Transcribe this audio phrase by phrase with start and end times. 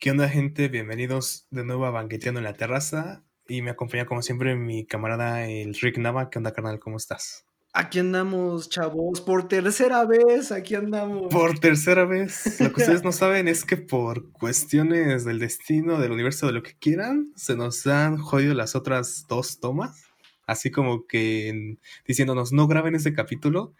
[0.00, 0.68] ¿Qué onda, gente?
[0.68, 3.22] Bienvenidos de nuevo a Banqueteando en la Terraza.
[3.46, 6.30] Y me acompaña, como siempre, mi camarada, el Rick Nava.
[6.30, 6.80] ¿Qué onda, carnal?
[6.80, 7.44] ¿Cómo estás?
[7.74, 11.30] Aquí andamos, chavos, por tercera vez, aquí andamos.
[11.30, 12.58] Por tercera vez.
[12.62, 16.62] Lo que ustedes no saben es que por cuestiones del destino, del universo, de lo
[16.62, 20.06] que quieran, se nos han jodido las otras dos tomas.
[20.46, 21.76] Así como que
[22.06, 23.74] diciéndonos, no graben ese capítulo.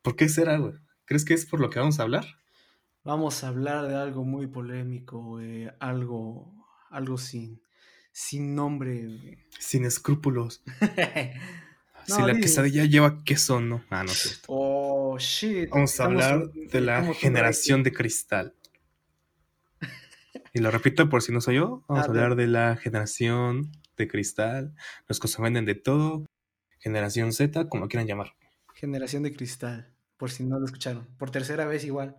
[0.00, 0.76] ¿Por qué será, güey?
[1.04, 2.24] ¿Crees que es por lo que vamos a hablar?
[3.08, 5.40] Vamos a hablar de algo muy polémico,
[5.80, 6.52] algo,
[6.90, 7.62] algo sin,
[8.12, 9.46] sin nombre.
[9.58, 10.62] Sin escrúpulos.
[12.06, 13.82] si la quesadilla lleva queso, ¿no?
[13.88, 14.36] Ah, no sé.
[14.46, 15.70] Oh, shit.
[15.70, 18.54] Vamos a hablar de la generación de cristal.
[20.52, 24.06] Y lo repito por si no soy yo, vamos a hablar de la generación de
[24.06, 24.74] cristal,
[25.06, 26.26] los que se venden de todo,
[26.78, 28.34] generación Z, como lo quieran llamar.
[28.74, 31.08] Generación de cristal, por si no lo escucharon.
[31.16, 32.18] Por tercera vez igual.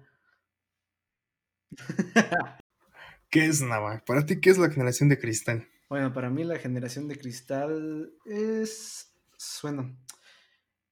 [3.30, 4.04] ¿Qué es Nava?
[4.06, 5.68] Para ti, ¿qué es la generación de cristal?
[5.90, 9.12] Bueno, para mí la generación de cristal es,
[9.62, 9.98] bueno,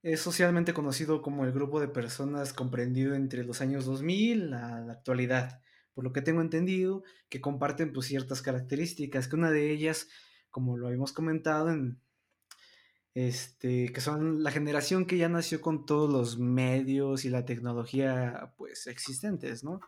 [0.03, 4.93] es socialmente conocido como el grupo de personas comprendido entre los años 2000 a la
[4.93, 5.61] actualidad.
[5.93, 10.07] Por lo que tengo entendido, que comparten pues, ciertas características, que una de ellas,
[10.51, 11.99] como lo habíamos comentado, en,
[13.15, 18.53] este, que son la generación que ya nació con todos los medios y la tecnología
[18.57, 19.79] pues existentes, ¿no?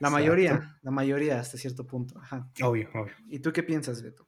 [0.00, 2.18] La mayoría, la mayoría hasta cierto punto.
[2.18, 2.50] Ajá.
[2.62, 3.14] Obvio, obvio.
[3.28, 4.26] ¿Y tú qué piensas, Beto?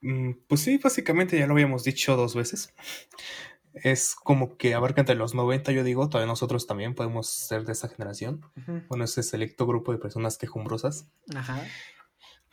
[0.00, 2.74] Mm, pues sí, básicamente ya lo habíamos dicho dos veces.
[3.72, 7.72] Es como que abarca entre los 90, yo digo, todavía nosotros también podemos ser de
[7.72, 8.42] esa generación.
[8.88, 11.08] Bueno, ese selecto grupo de personas quejumbrosas.
[11.34, 11.64] Ajá.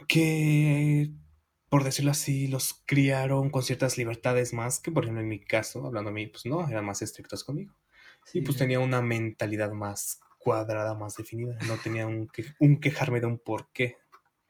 [0.08, 1.12] Que,
[1.70, 5.86] por decirlo así, los criaron con ciertas libertades más que, por ejemplo, en mi caso,
[5.86, 7.74] hablando a mí, pues no, eran más estrictos conmigo.
[8.34, 11.58] y pues tenía una mentalidad más cuadrada más definida.
[11.68, 13.98] No tenía un, un quejarme de un porqué.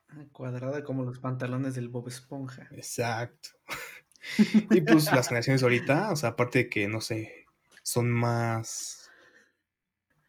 [0.10, 2.68] Ah, cuadrada como los pantalones del Bob Esponja.
[2.72, 3.50] Exacto.
[4.72, 7.46] y pues las generaciones ahorita, o sea, aparte de que, no sé,
[7.84, 9.10] son más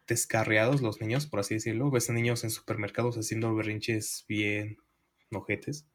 [0.07, 1.91] descarriados los niños, por así decirlo.
[1.91, 4.79] Ves a niños en supermercados haciendo berrinches bien
[5.31, 5.87] nojetes.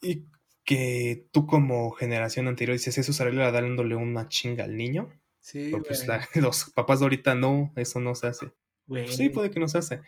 [0.00, 0.26] Y
[0.64, 5.10] que tú como generación anterior dices, eso es arregla dándole una chinga al niño.
[5.46, 8.52] Sí, pues los papás de ahorita no, eso no se hace.
[8.88, 10.00] Pues sí, puede que no se hace.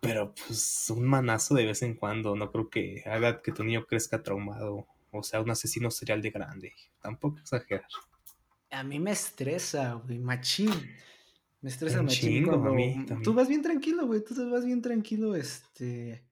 [0.00, 3.86] Pero pues un manazo de vez en cuando, no creo que haga que tu niño
[3.86, 4.88] crezca traumado.
[5.12, 6.72] O sea, un asesino serial de grande.
[7.00, 7.86] Tampoco exagerar.
[8.72, 10.72] A mí me estresa, güey, machín.
[11.60, 12.50] Me estresa machín.
[12.50, 14.24] a mí, tú vas bien tranquilo, güey.
[14.24, 16.24] Tú te vas bien tranquilo, este.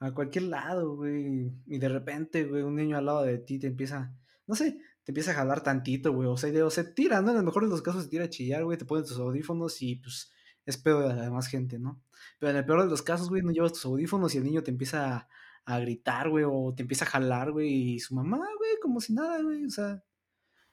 [0.00, 1.50] A cualquier lado, güey.
[1.64, 4.14] Y de repente, güey, un niño al lado de ti te empieza.
[4.46, 6.28] No sé, te empieza a jalar tantito, güey.
[6.28, 7.30] O sea, o se tira, ¿no?
[7.32, 8.78] En el mejor de los casos se tira a chillar, güey.
[8.78, 10.32] Te ponen tus audífonos y pues
[10.66, 12.02] es peor de la demás gente, ¿no?
[12.38, 14.62] Pero en el peor de los casos, güey, no llevas tus audífonos y el niño
[14.62, 15.28] te empieza
[15.64, 19.12] a, gritar, güey, o te empieza a jalar, güey, y su mamá, güey, como si
[19.12, 20.02] nada, güey, o sea.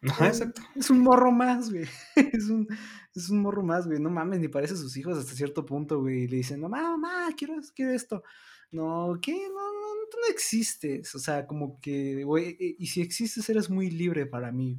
[0.01, 0.61] Exacto.
[0.75, 1.85] Es un morro más, güey.
[2.33, 2.67] es, un,
[3.13, 3.99] es un morro más, güey.
[3.99, 6.23] No mames, ni parece a sus hijos hasta cierto punto, güey.
[6.23, 8.23] Y le dicen, mamá, mamá, quiero, quiero esto.
[8.71, 9.33] No, ¿qué?
[9.33, 11.13] No, no, tú no existes.
[11.15, 14.77] O sea, como que, güey, e, y si existes eres muy libre para mí.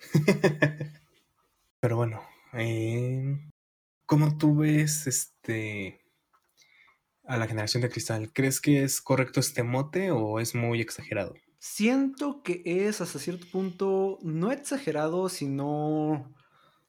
[1.80, 2.20] Pero bueno,
[2.54, 3.38] eh,
[4.06, 6.00] ¿cómo tú ves este
[7.24, 8.32] a la generación de cristal?
[8.32, 11.34] ¿Crees que es correcto este mote o es muy exagerado?
[11.58, 16.34] Siento que es hasta cierto punto no exagerado, sino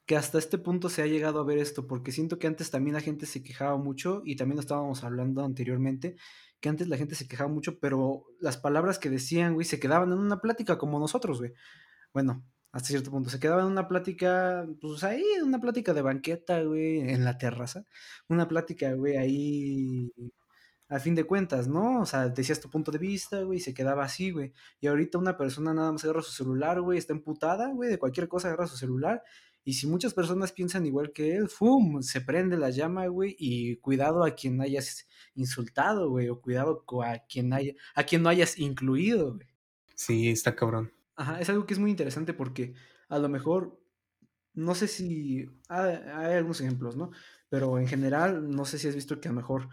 [0.06, 2.96] que hasta este punto se ha llegado a ver esto, porque siento que antes también
[2.96, 6.16] la gente se quejaba mucho y también lo estábamos hablando anteriormente,
[6.60, 10.12] que antes la gente se quejaba mucho, pero las palabras que decían, güey, se quedaban
[10.12, 11.54] en una plática como nosotros, güey.
[12.14, 16.62] Bueno, hasta cierto punto, se quedaban en una plática, pues ahí, una plática de banqueta,
[16.64, 17.86] güey, en la terraza,
[18.28, 20.12] una plática, güey, ahí
[20.90, 22.02] a fin de cuentas, ¿no?
[22.02, 24.54] O sea, decías tu punto de vista, güey, se quedaba así, güey.
[24.82, 28.28] Y ahorita una persona nada más agarra su celular, güey, está emputada, güey, de cualquier
[28.28, 29.24] cosa agarra su celular
[29.64, 32.02] y si muchas personas piensan igual que él, ¡fum!
[32.02, 37.20] Se prende la llama, güey, y cuidado a quien hayas insultado, güey, o cuidado a
[37.28, 39.48] quien, haya, a quien no hayas incluido, güey.
[39.96, 40.92] Sí, está cabrón.
[41.16, 42.74] Ajá, es algo que es muy interesante porque
[43.10, 43.80] a lo mejor,
[44.54, 47.12] no sé si, hay, hay algunos ejemplos, ¿no?
[47.50, 49.70] Pero en general, no sé si has visto que a lo mejor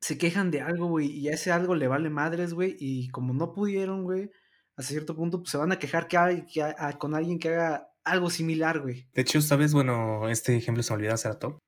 [0.00, 3.32] se quejan de algo, güey, y a ese algo le vale madres, güey, y como
[3.34, 4.30] no pudieron, güey,
[4.76, 7.91] a cierto punto, pues se van a quejar que hay, que con alguien que haga
[8.04, 9.06] algo similar, güey.
[9.12, 11.58] De hecho, sabes, bueno, este ejemplo se me olvidó hace rato,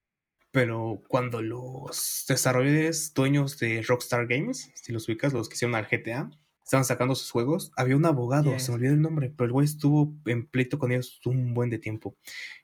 [0.50, 5.86] pero cuando los desarrolladores dueños de Rockstar Games, si los ubicas, los que hicieron al
[5.86, 6.30] GTA,
[6.62, 9.66] estaban sacando sus juegos, había un abogado, se me olvidó el nombre, pero el güey
[9.66, 12.16] estuvo en pleito con ellos un buen de tiempo,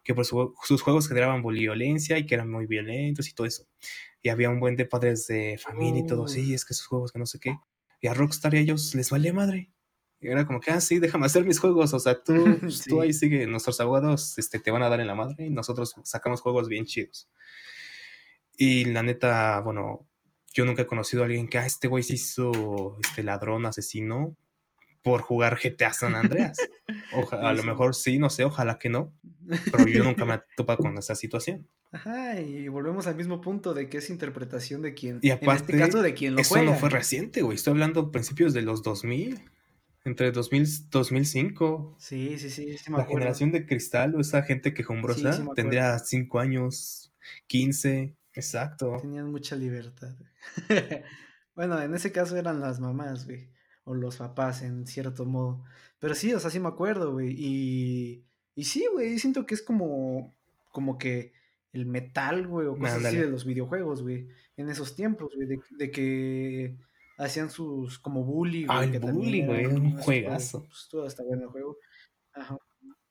[0.02, 3.66] que por sus juegos generaban violencia y que eran muy violentos y todo eso.
[4.22, 7.12] Y había un buen de padres de familia y todo, sí, es que esos juegos
[7.12, 7.56] que no sé qué.
[8.00, 9.70] Y a Rockstar y a ellos les vale madre.
[10.20, 11.94] Y era como que, ah, sí, déjame hacer mis juegos.
[11.94, 15.06] O sea, tú, pues, tú ahí sigue, nuestros abogados este, te van a dar en
[15.06, 17.28] la madre y nosotros sacamos juegos bien chidos.
[18.56, 20.06] Y la neta, bueno,
[20.52, 24.36] yo nunca he conocido a alguien que, ah, este güey se hizo este ladrón, asesino,
[25.02, 26.58] por jugar GTA San Andreas.
[27.32, 29.14] a lo mejor sí, no sé, ojalá que no.
[29.72, 31.66] Pero yo nunca me he topado con esa situación.
[31.92, 35.18] Ajá, y volvemos al mismo punto de que es interpretación de quien.
[35.22, 37.56] Y aparte, en este caso, de quien lo eso no fue reciente, güey.
[37.56, 39.42] Estoy hablando principios de los 2000.
[40.04, 41.96] Entre 2000 2005.
[41.98, 42.76] Sí, sí, sí.
[42.90, 47.12] la generación de cristal o esa gente quejumbrosa tendría 5 años,
[47.48, 48.16] 15.
[48.32, 48.96] Exacto.
[49.00, 50.14] Tenían mucha libertad.
[51.54, 53.50] bueno, en ese caso eran las mamás, güey.
[53.84, 55.64] O los papás, en cierto modo.
[55.98, 57.34] Pero sí, o sea, sí me acuerdo, güey.
[57.36, 58.24] Y,
[58.54, 60.34] y sí, güey, siento que es como,
[60.70, 61.32] como que
[61.72, 64.28] el metal, güey, o cosas así de los videojuegos, güey.
[64.56, 66.76] En esos tiempos, güey, de, que
[67.20, 68.78] hacían sus como bully, güey.
[68.78, 70.64] Ah, el bully, güey, un juegazo.
[70.64, 71.76] Pues todo está bueno el juego.
[72.32, 72.58] Ajá.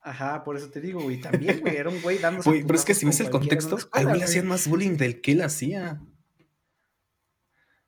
[0.01, 1.19] Ajá, por eso te digo, güey.
[1.19, 2.49] También, güey, era un güey dándose.
[2.49, 5.33] Güey, pero es que si ves el contexto, al güey hacían más bullying del que
[5.33, 6.01] él hacía.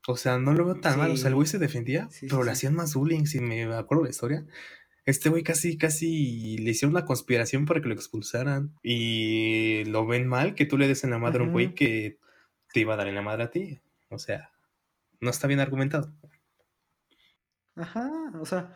[0.06, 1.10] O sea, no lo veo tan mal.
[1.10, 4.10] O sea, el güey se defendía, pero le hacían más bullying, si me acuerdo la
[4.10, 4.44] historia.
[5.04, 8.78] Este güey casi, casi le hicieron una conspiración para que lo expulsaran.
[8.82, 12.18] Y lo ven mal que tú le des en la madre a un güey que
[12.72, 13.80] te iba a dar en la madre a ti.
[14.10, 14.51] O sea,
[15.22, 16.12] no está bien argumentado.
[17.76, 18.10] Ajá,
[18.40, 18.74] o sea,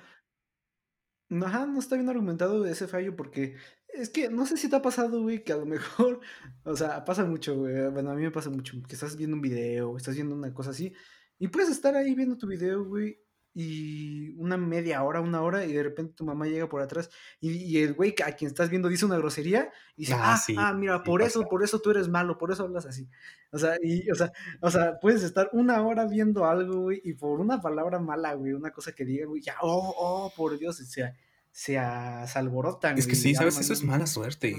[1.42, 3.56] Ajá, no está bien argumentado ese fallo porque
[3.88, 6.20] es que no sé si te ha pasado, güey, que a lo mejor,
[6.64, 7.90] o sea, pasa mucho, güey.
[7.90, 10.70] Bueno, a mí me pasa mucho, que estás viendo un video, estás viendo una cosa
[10.70, 10.94] así,
[11.38, 13.18] y puedes estar ahí viendo tu video, güey,
[13.58, 17.08] y una media hora, una hora, y de repente tu mamá llega por atrás
[17.40, 20.74] y, el güey a quien estás viendo dice una grosería y dice, ah, ah, ah
[20.74, 23.08] mira, por eso, por eso tú eres malo, por eso hablas así.
[23.52, 24.30] O sea, y, o sea,
[24.60, 28.52] o sea, puedes estar una hora viendo algo, güey, y por una palabra mala, güey,
[28.52, 31.14] una cosa que diga, güey, ya, oh, oh, por Dios, o sea,
[31.50, 32.98] se, alborotan.
[32.98, 33.58] Es que sí, ¿sabes?
[33.58, 34.54] Eso es mala suerte.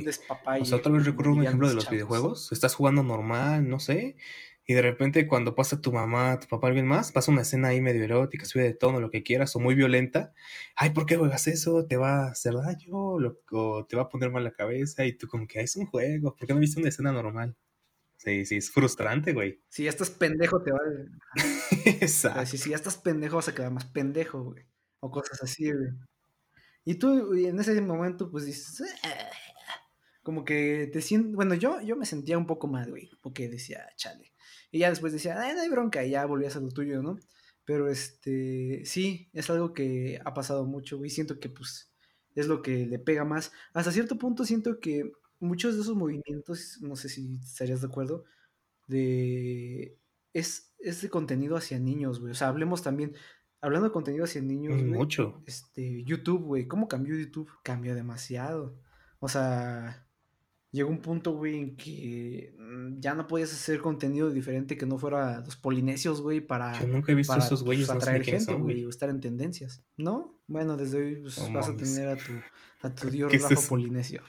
[0.59, 2.51] O sea, otra vez recuerdo un ejemplo de los videojuegos.
[2.51, 4.15] Estás jugando normal, no sé,
[4.69, 7.79] y de repente cuando pasa tu mamá, tu papá, alguien más, pasa una escena ahí
[7.79, 10.33] medio erótica, sube de tono, lo que quieras, o muy violenta.
[10.75, 11.85] Ay, ¿por qué juegas eso?
[11.85, 12.89] ¿Te va a hacer daño?
[12.91, 15.05] ¿O te va a poner mal la cabeza?
[15.05, 17.55] Y tú como que, es un juego, ¿por qué no viste una escena normal?
[18.17, 19.61] Sí, sí, es frustrante, güey.
[19.69, 21.89] Si ya estás pendejo, te va a...
[21.89, 22.45] Exacto.
[22.45, 24.65] Si, si ya estás pendejo, vas a quedar más pendejo, güey.
[24.99, 25.91] O cosas así, güey.
[26.83, 28.83] Y tú en ese momento, pues dices...
[29.03, 29.29] Ah",
[30.23, 31.35] como que te sientes...
[31.35, 33.09] Bueno, yo, yo me sentía un poco mal, güey.
[33.21, 34.33] Porque decía, chale
[34.71, 37.17] y ya después decía, ay, no hay bronca, y ya volvías a lo tuyo, ¿no?
[37.65, 41.91] Pero este, sí, es algo que ha pasado mucho, y siento que pues
[42.35, 43.51] es lo que le pega más.
[43.73, 48.25] Hasta cierto punto siento que muchos de esos movimientos, no sé si estarías de acuerdo,
[48.87, 49.97] de...
[50.33, 52.31] Es, es de contenido hacia niños, güey.
[52.31, 53.15] O sea, hablemos también,
[53.59, 55.41] hablando de contenido hacia niños, Mucho.
[55.47, 56.67] Este, YouTube, güey.
[56.67, 57.49] ¿Cómo cambió YouTube?
[57.63, 58.79] Cambió demasiado.
[59.19, 60.06] O sea,
[60.71, 64.97] llegó un punto, güey, en que mm, ya no podías hacer contenido diferente que no
[64.97, 66.79] fuera los polinesios, güey, para.
[66.79, 67.87] Yo nunca he visto esos güeyes.
[67.87, 69.83] Para atraer gente, güey, o estar en tendencias.
[69.97, 70.39] ¿No?
[70.47, 72.33] Bueno, desde hoy pues, vas a tener a tu,
[72.81, 74.21] a tu dios Rafa Polinesio.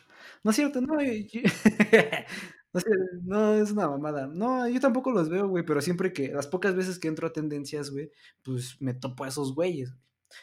[0.43, 0.95] No es cierto, no.
[2.73, 2.91] no, sé,
[3.25, 4.27] no, es una mamada.
[4.27, 7.33] No, yo tampoco los veo, güey, pero siempre que, las pocas veces que entro a
[7.33, 8.11] tendencias, güey,
[8.43, 9.95] pues me topo a esos güeyes.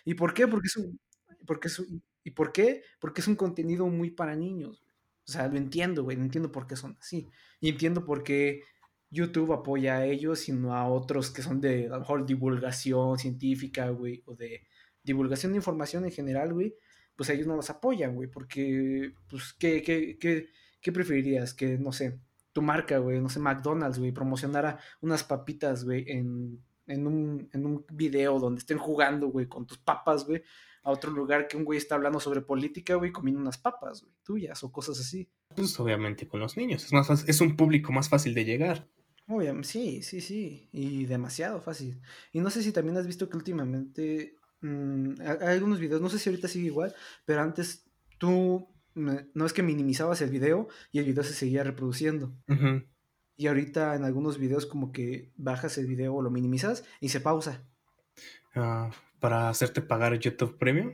[0.04, 0.48] ¿Y por qué?
[0.48, 1.00] Porque es un.
[1.46, 2.82] Porque es un, ¿Y por qué?
[3.00, 4.85] Porque es un contenido muy para niños.
[5.28, 7.30] O sea, lo entiendo, güey, entiendo por qué son así.
[7.60, 8.62] Y entiendo por qué
[9.10, 13.18] YouTube apoya a ellos y no a otros que son de, a lo mejor, divulgación
[13.18, 14.68] científica, güey, o de
[15.04, 16.76] divulgación de información en general, güey.
[17.16, 20.50] Pues ellos no los apoyan, güey, porque, pues, ¿qué, qué, qué,
[20.82, 21.54] qué preferirías?
[21.54, 22.20] Que, no sé,
[22.52, 27.66] tu marca, güey, no sé, McDonald's, güey, promocionara unas papitas, güey, en, en, un, en
[27.66, 30.44] un video donde estén jugando, güey, con tus papas, güey,
[30.86, 34.14] a otro lugar que un güey está hablando sobre política, güey, comiendo unas papas, güey,
[34.24, 35.28] tuyas o cosas así.
[35.56, 38.88] Pues obviamente con los niños, es, más es un público más fácil de llegar.
[39.28, 42.00] Obviamente, sí, sí, sí, y demasiado fácil.
[42.32, 46.20] Y no sé si también has visto que últimamente mm, hay algunos videos, no sé
[46.20, 46.94] si ahorita sigue igual,
[47.26, 47.88] pero antes
[48.20, 52.34] tú no es que minimizabas el video y el video se seguía reproduciendo.
[53.36, 57.20] Y ahorita en algunos videos como que bajas el video o lo minimizas y se
[57.20, 57.66] pausa.
[58.54, 60.94] Ah, para hacerte pagar YouTube Premium?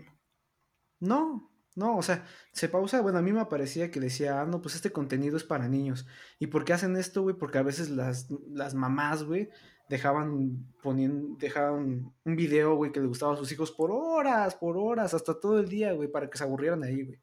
[0.99, 3.01] No, no, o sea, se pausa.
[3.01, 6.05] Bueno, a mí me parecía que decía, ah, no, pues este contenido es para niños.
[6.37, 7.35] ¿Y por qué hacen esto, güey?
[7.35, 9.49] Porque a veces las, las mamás, güey,
[9.87, 14.77] dejaban poniendo, dejaban un video, güey, que le gustaba a sus hijos por horas, por
[14.77, 17.19] horas, hasta todo el día, güey, para que se aburrieran ahí, güey.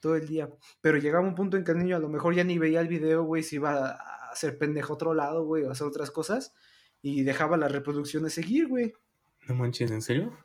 [0.00, 0.50] Todo el día.
[0.80, 2.88] Pero llegaba un punto en que el niño a lo mejor ya ni veía el
[2.88, 6.52] video, güey, se iba a hacer pendejo otro lado, güey, o hacer otras cosas,
[7.00, 8.92] y dejaba las reproducciones seguir, güey.
[9.48, 10.36] No manches, ¿en serio?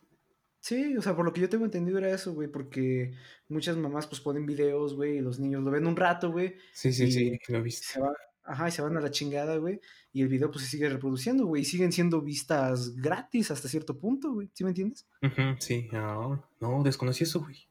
[0.61, 3.13] Sí, o sea, por lo que yo tengo entendido era eso, güey, porque
[3.47, 6.55] muchas mamás pues ponen videos, güey, y los niños lo ven un rato, güey.
[6.73, 7.87] Sí, sí, sí, lo he visto.
[7.87, 8.13] Se va,
[8.43, 9.79] ajá, y se van a la chingada, güey,
[10.11, 13.97] y el video pues se sigue reproduciendo, güey, y siguen siendo vistas gratis hasta cierto
[13.97, 15.07] punto, güey, ¿sí me entiendes?
[15.21, 17.67] Ujú, sí, no, no, desconocí eso, güey.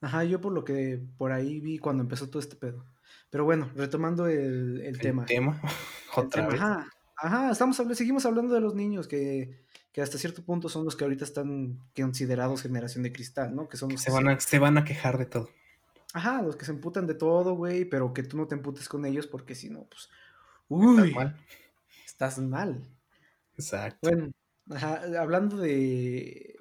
[0.00, 2.84] Ajá, yo por lo que por ahí vi cuando empezó todo este pedo.
[3.30, 5.26] Pero bueno, retomando el, el El tema.
[5.26, 5.60] tema,
[6.16, 6.60] El otra tema, vez.
[6.60, 9.65] ajá, ajá, estamos seguimos hablando de los niños que,
[9.96, 13.66] que hasta cierto punto son los que ahorita están considerados generación de cristal, ¿no?
[13.68, 15.50] Que son Que los se que van, a, se van a quejar de todo.
[16.12, 19.06] Ajá, los que se emputan de todo, güey, pero que tú no te emputes con
[19.06, 20.10] ellos porque si no, pues.
[20.88, 21.36] Estás Uy, mal.
[22.06, 22.86] estás mal.
[23.54, 23.98] Exacto.
[24.02, 24.32] Bueno,
[24.70, 26.56] ajá, hablando de.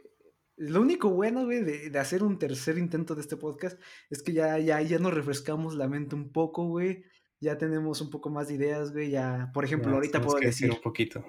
[0.57, 4.31] Lo único bueno, güey, de, de hacer un tercer intento de este podcast es que
[4.33, 7.03] ya, ya, ya nos refrescamos la mente un poco, güey.
[7.41, 9.09] Ya tenemos un poco más de ideas, güey.
[9.11, 10.71] Ya, por ejemplo, Ya, ahorita puedo decir.
[10.71, 11.25] un poquito.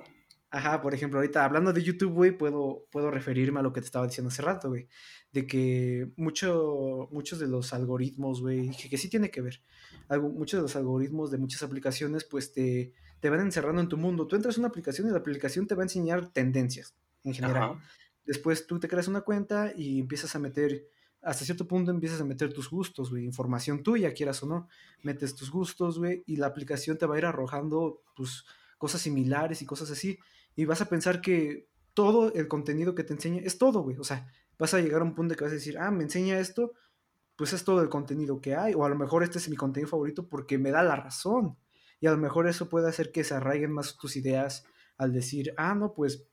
[0.56, 3.84] Ajá, por ejemplo, ahorita hablando de YouTube, güey, puedo, puedo referirme a lo que te
[3.84, 4.88] estaba diciendo hace rato, güey.
[5.30, 9.60] De que mucho, muchos de los algoritmos, güey, que, que sí tiene que ver.
[10.08, 13.98] Algo, muchos de los algoritmos de muchas aplicaciones, pues te, te van encerrando en tu
[13.98, 14.26] mundo.
[14.26, 17.62] Tú entras a una aplicación y la aplicación te va a enseñar tendencias en general.
[17.62, 17.82] Ajá.
[18.24, 20.88] Después tú te creas una cuenta y empiezas a meter,
[21.20, 24.68] hasta cierto punto empiezas a meter tus gustos, güey, información tuya, quieras o no.
[25.02, 28.46] Metes tus gustos, güey, y la aplicación te va a ir arrojando, pues,
[28.78, 30.18] cosas similares y cosas así.
[30.56, 33.96] Y vas a pensar que todo el contenido que te enseña es todo, güey.
[33.98, 36.38] O sea, vas a llegar a un punto que vas a decir, ah, me enseña
[36.40, 36.72] esto,
[37.36, 38.74] pues es todo el contenido que hay.
[38.74, 41.56] O a lo mejor este es mi contenido favorito porque me da la razón.
[42.00, 44.64] Y a lo mejor eso puede hacer que se arraiguen más tus ideas
[44.96, 46.26] al decir, ah, no, pues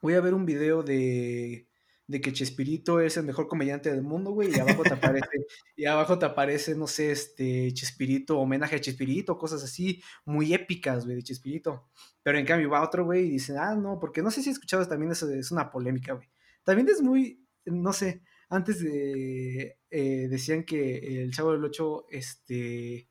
[0.00, 1.65] voy a ver un video de,
[2.08, 5.28] de que Chespirito es el mejor comediante del mundo, güey, y abajo te aparece,
[5.76, 11.04] y abajo te aparece, no sé, este, Chespirito, homenaje a Chespirito, cosas así, muy épicas,
[11.04, 11.88] güey, de Chespirito.
[12.22, 14.52] Pero en cambio va otro, güey, y dice, ah, no, porque no sé si he
[14.52, 16.28] escuchado también eso, es una polémica, güey.
[16.62, 23.08] También es muy, no sé, antes de, eh, decían que el Chavo del Ocho, este,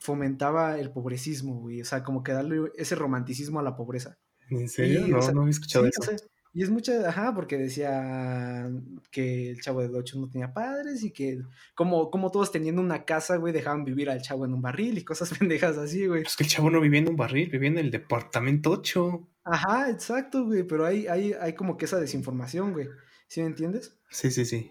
[0.00, 4.18] fomentaba el pobrecismo, güey, o sea, como que darle ese romanticismo a la pobreza.
[4.50, 5.06] ¿En serio?
[5.06, 6.02] Y, o no, sea, no había escuchado sí, eso.
[6.02, 8.70] o sea, y es mucha, ajá, porque decía
[9.10, 11.42] que el chavo del 8 no tenía padres y que
[11.74, 15.04] como, como todos teniendo una casa, güey, dejaban vivir al chavo en un barril y
[15.04, 16.22] cosas pendejas así, güey.
[16.22, 19.28] Pues que el chavo no vivía en un barril, vivía en el departamento 8.
[19.42, 22.88] Ajá, exacto, güey, pero hay, hay, hay como que esa desinformación, güey.
[23.26, 23.98] ¿Sí me entiendes?
[24.08, 24.70] Sí, sí, sí.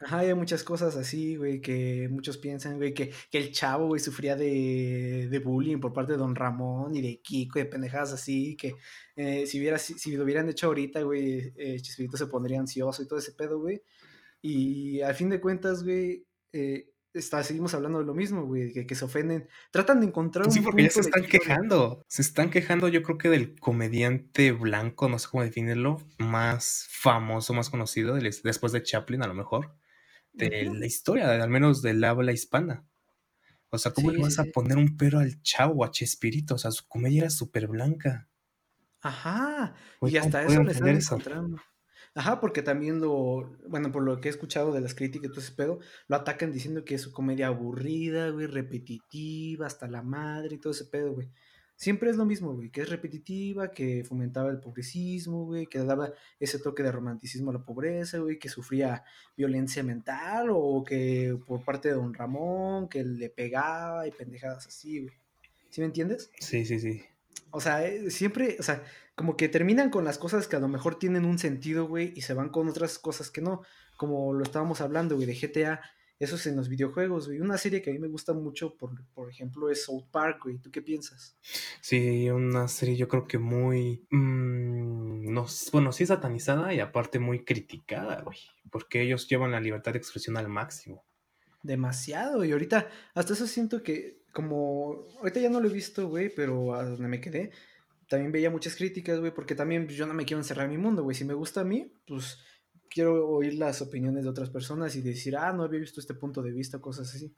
[0.00, 4.00] Ajá, hay muchas cosas así, güey, que muchos piensan, güey, que, que el chavo, güey,
[4.00, 8.12] sufría de, de bullying por parte de Don Ramón y de Kiko y de pendejadas
[8.12, 8.74] así, que
[9.16, 13.02] eh, si, hubiera, si, si lo hubieran hecho ahorita, güey, eh, Chespirito se pondría ansioso
[13.02, 13.82] y todo ese pedo, güey.
[14.40, 18.86] Y al fin de cuentas, güey, eh, está, seguimos hablando de lo mismo, güey, que,
[18.86, 19.48] que se ofenden.
[19.72, 22.04] Tratan de encontrar Sí, un porque ya se de están quejando.
[22.08, 27.52] Se están quejando, yo creo que del comediante blanco, no sé cómo definirlo, más famoso,
[27.52, 29.74] más conocido, después de Chaplin, a lo mejor,
[30.38, 32.86] de la historia, de- al menos del habla hispana.
[33.70, 36.56] O sea, ¿cómo le vas a poner un pero al chavo, a Chespirito?
[36.56, 38.28] O sea, su comedia era súper blanca.
[39.00, 41.16] Ajá, y ¿cómo hasta eso le están eso?
[41.16, 41.58] encontrando.
[42.14, 45.40] Ajá, porque también lo, bueno, por lo que he escuchado de las críticas y todo
[45.40, 45.78] ese pedo,
[46.08, 50.72] lo atacan diciendo que es su comedia aburrida, güey, repetitiva, hasta la madre y todo
[50.72, 51.30] ese pedo, güey.
[51.78, 56.12] Siempre es lo mismo, güey, que es repetitiva, que fomentaba el pobrecismo, güey, que daba
[56.40, 59.04] ese toque de romanticismo a la pobreza, güey, que sufría
[59.36, 65.02] violencia mental o que por parte de don Ramón, que le pegaba y pendejadas así,
[65.02, 65.14] güey.
[65.70, 66.32] ¿Sí me entiendes?
[66.40, 67.00] Sí, sí, sí.
[67.52, 68.82] O sea, eh, siempre, o sea,
[69.14, 72.22] como que terminan con las cosas que a lo mejor tienen un sentido, güey, y
[72.22, 73.62] se van con otras cosas que no.
[73.96, 75.80] Como lo estábamos hablando, güey, de GTA.
[76.18, 77.40] Eso es en los videojuegos, güey.
[77.40, 80.58] Una serie que a mí me gusta mucho, por, por ejemplo, es South Park, güey.
[80.58, 81.36] ¿Tú qué piensas?
[81.80, 84.04] Sí, una serie yo creo que muy...
[84.10, 88.38] mm, no, bueno, sí satanizada y aparte muy criticada, güey.
[88.70, 91.04] Porque ellos llevan la libertad de expresión al máximo.
[91.62, 96.32] Demasiado, y ahorita, hasta eso siento que, como, ahorita ya no lo he visto, güey,
[96.34, 97.52] pero a donde me quedé,
[98.08, 100.78] también veía muchas críticas, güey, porque también pues, yo no me quiero encerrar en mi
[100.78, 101.14] mundo, güey.
[101.14, 102.38] Si me gusta a mí, pues
[102.90, 106.42] quiero oír las opiniones de otras personas y decir, ah, no había visto este punto
[106.42, 107.34] de vista, cosas así.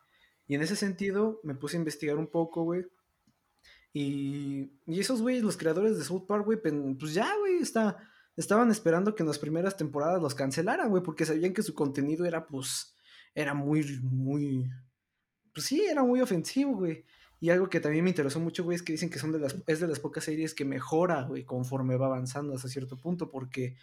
[0.47, 2.87] Y en ese sentido, me puse a investigar un poco, güey.
[3.93, 6.59] Y, y esos güeyes, los creadores de South Park, güey,
[6.99, 7.97] pues ya, güey, está,
[8.37, 12.25] estaban esperando que en las primeras temporadas los cancelaran, güey, porque sabían que su contenido
[12.25, 12.95] era, pues,
[13.35, 14.71] era muy, muy,
[15.53, 17.05] pues sí, era muy ofensivo, güey.
[17.41, 19.57] Y algo que también me interesó mucho, güey, es que dicen que son de las,
[19.67, 23.77] es de las pocas series que mejora, güey, conforme va avanzando hasta cierto punto, porque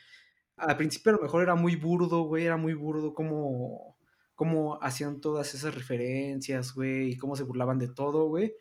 [0.57, 3.97] al principio a lo mejor era muy burdo, güey, era muy burdo como,
[4.35, 8.55] cómo hacían todas esas referencias, güey, y cómo se burlaban de todo, güey.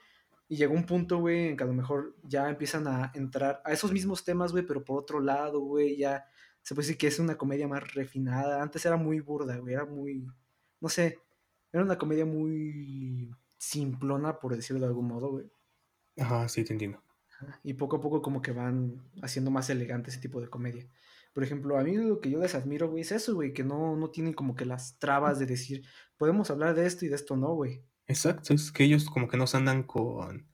[0.49, 3.73] Y llegó un punto, güey, en que a lo mejor ya empiezan a entrar a
[3.73, 6.25] esos mismos temas, güey, pero por otro lado, güey, ya
[6.63, 8.63] se puede decir que es una comedia más refinada.
[8.63, 10.27] Antes era muy burda, güey, era muy,
[10.81, 11.19] no sé,
[11.73, 15.51] era una comedia muy simplona, por decirlo de algún modo, güey.
[16.19, 17.03] Ajá, sí, te entiendo.
[17.63, 20.89] Y poco a poco como que van haciendo más elegante ese tipo de comedia.
[21.37, 23.95] Por ejemplo, a mí lo que yo les admiro, güey, es eso, güey, que no,
[23.95, 25.85] no tienen como que las trabas de decir,
[26.17, 27.85] podemos hablar de esto y de esto no, güey.
[28.07, 30.49] Exacto, es que ellos como que no se andan con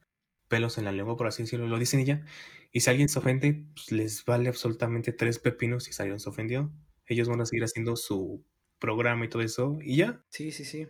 [0.48, 2.24] pelos en la lengua, por así decirlo, lo dicen y ya.
[2.72, 6.72] Y si alguien se ofende, pues les vale absolutamente tres pepinos si alguien se ofendió.
[7.06, 8.44] Ellos van a seguir haciendo su
[8.80, 10.24] programa y todo eso y ya.
[10.30, 10.88] Sí, sí, sí.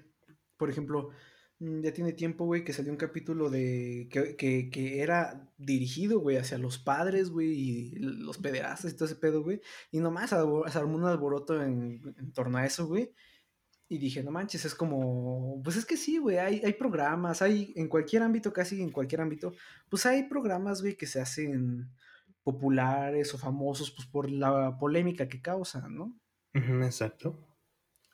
[0.57, 1.11] Por ejemplo,
[1.83, 6.59] ya tiene tiempo, güey, que salió un capítulo de que, que, era dirigido, güey, hacia
[6.59, 9.61] los padres, güey, y los pederastas y todo ese pedo, güey.
[9.92, 13.12] Y nomás se armó un alboroto en, torno a eso, güey.
[13.88, 17.73] Y dije, no manches, es como, pues es que sí, güey, hay, hay programas, hay
[17.76, 19.52] en cualquier ámbito, casi en cualquier ámbito,
[19.88, 21.90] pues hay programas, güey, que se hacen
[22.42, 26.19] populares o famosos, pues por la polémica que causan, ¿no?
[26.54, 27.38] exacto.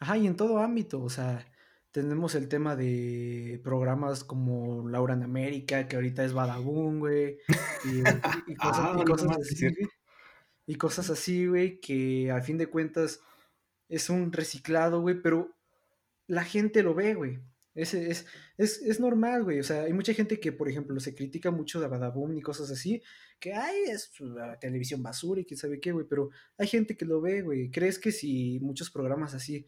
[0.01, 1.47] Ajá, y en todo ámbito, o sea,
[1.93, 7.39] tenemos el tema de programas como Laura en América, que ahorita es Badabun, güey.
[7.85, 8.03] Y,
[9.07, 9.67] cosas, ah, así,
[10.67, 13.21] Y cosas así, güey, que a fin de cuentas
[13.89, 15.57] es un reciclado, güey, pero
[16.27, 17.39] la gente lo ve, güey.
[17.75, 18.27] Es, es,
[18.57, 19.61] es, es, normal, güey.
[19.61, 22.71] O sea, hay mucha gente que, por ejemplo, se critica mucho de Badaboom y cosas
[22.73, 23.01] así,
[23.39, 26.05] que ay, es la televisión basura y quién sabe qué, güey.
[26.09, 27.71] Pero hay gente que lo ve, güey.
[27.71, 29.65] ¿Crees que si muchos programas así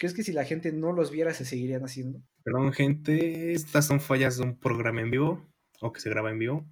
[0.00, 2.22] ¿Crees que si la gente no los viera se seguirían haciendo?
[2.42, 5.46] Perdón, gente, estas son fallas de un programa en vivo
[5.82, 6.66] o que se graba en vivo.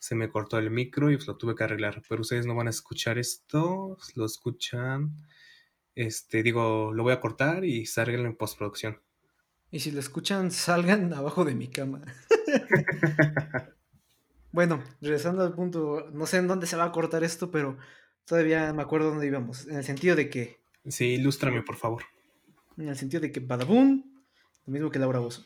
[0.00, 2.66] Se me cortó el micro y pues lo tuve que arreglar, pero ustedes no van
[2.66, 5.14] a escuchar esto, lo escuchan.
[5.94, 9.00] Este, digo, lo voy a cortar y salgan en postproducción.
[9.70, 12.02] Y si lo escuchan, salgan abajo de mi cama.
[14.50, 17.78] bueno, regresando al punto, no sé en dónde se va a cortar esto, pero
[18.24, 19.68] todavía me acuerdo dónde íbamos.
[19.68, 20.58] En el sentido de que.
[20.88, 22.02] Sí, ilústrame, por favor
[22.76, 24.24] en el sentido de que Badabun,
[24.66, 25.44] lo mismo que Laura Bozo.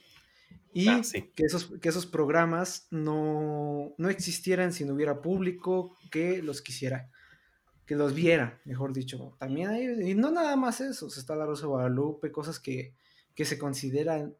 [0.73, 1.01] Y ah,
[1.35, 7.11] que, esos, que esos programas no, no existieran si no hubiera público que los quisiera,
[7.87, 9.37] que los viera, mejor dicho.
[9.39, 12.95] También hay, y no nada más eso, está La Rosa Guadalupe, cosas que,
[13.35, 14.35] que se consideran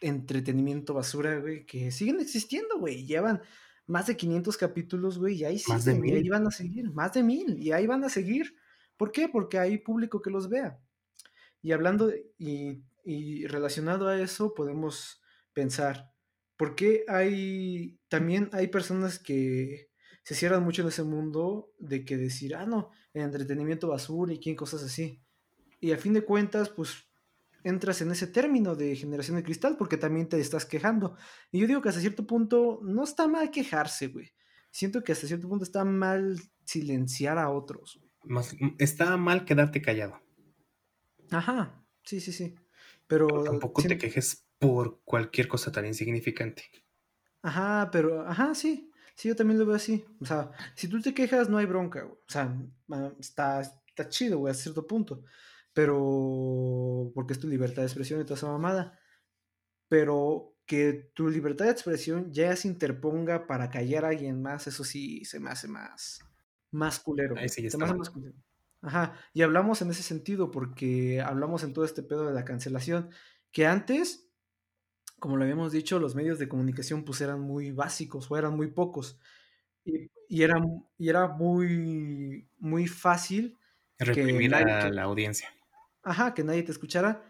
[0.00, 3.42] entretenimiento basura, güey, que siguen existiendo, güey, llevan
[3.86, 5.72] más de 500 capítulos, güey, y ahí sí,
[6.04, 8.54] y ahí van a seguir, más de mil, y ahí van a seguir.
[8.96, 9.28] ¿Por qué?
[9.28, 10.78] Porque hay público que los vea.
[11.62, 16.12] Y hablando y, relacionado a eso, podemos pensar,
[16.56, 19.88] ¿por qué hay, también hay personas que
[20.22, 24.56] se cierran mucho en ese mundo de que decir, ah, no, entretenimiento basura y quién
[24.56, 25.22] cosas así?
[25.80, 27.08] Y a fin de cuentas, pues
[27.64, 31.16] entras en ese término de generación de cristal porque también te estás quejando.
[31.50, 34.32] Y yo digo que hasta cierto punto no está mal quejarse, güey.
[34.70, 38.00] Siento que hasta cierto punto está mal silenciar a otros.
[38.78, 40.20] Está mal quedarte callado.
[41.30, 42.54] Ajá, sí, sí, sí.
[43.06, 46.64] Pero, tampoco te quejes por cualquier cosa tan insignificante.
[47.42, 48.90] Ajá, pero, ajá, sí.
[49.14, 50.04] Sí, yo también lo veo así.
[50.20, 52.54] O sea, si tú te quejas, no hay bronca, O sea,
[53.18, 55.24] está, está chido, güey, a cierto punto.
[55.72, 58.98] Pero, porque es tu libertad de expresión y toda esa mamada.
[59.88, 64.84] Pero que tu libertad de expresión ya se interponga para callar a alguien más, eso
[64.84, 66.20] sí se me hace más,
[66.70, 67.36] más culero.
[67.38, 68.36] Ahí sí, se me hace más culero.
[68.80, 73.10] Ajá, y hablamos en ese sentido porque hablamos en todo este pedo de la cancelación,
[73.50, 74.30] que antes,
[75.18, 78.68] como lo habíamos dicho, los medios de comunicación pues eran muy básicos o eran muy
[78.68, 79.18] pocos
[79.84, 80.60] y, y era,
[80.96, 83.56] y era muy, muy fácil
[83.98, 85.48] reprimir a la audiencia.
[86.02, 87.24] Ajá, que nadie te escuchara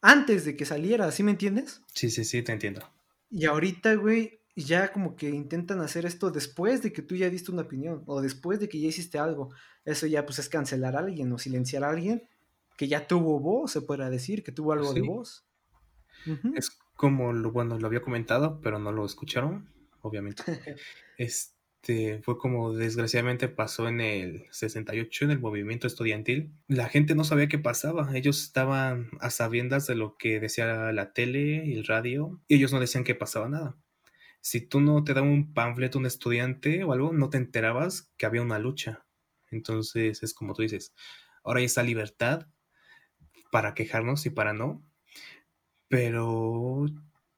[0.00, 1.82] antes de que saliera, ¿sí me entiendes?
[1.94, 2.88] Sí, sí, sí, te entiendo.
[3.30, 7.50] Y ahorita, güey, ya como que intentan hacer esto después de que tú ya diste
[7.50, 9.52] una opinión o después de que ya hiciste algo.
[9.84, 12.28] Eso ya pues es cancelar a alguien o silenciar a alguien
[12.76, 15.46] que ya tuvo voz, se puede decir, que tuvo algo de voz.
[16.56, 19.68] Es como lo bueno, lo había comentado, pero no lo escucharon,
[20.00, 20.42] obviamente.
[21.18, 26.52] este fue como desgraciadamente pasó en el 68 en el movimiento estudiantil.
[26.66, 31.12] La gente no sabía qué pasaba, ellos estaban a sabiendas de lo que decía la
[31.12, 33.76] tele y el radio y ellos no decían que pasaba nada
[34.44, 38.26] si tú no te daban un panfleto un estudiante o algo, no te enterabas que
[38.26, 39.06] había una lucha.
[39.50, 40.94] Entonces es como tú dices,
[41.42, 42.46] ahora hay esa libertad
[43.50, 44.84] para quejarnos y para no,
[45.88, 46.84] pero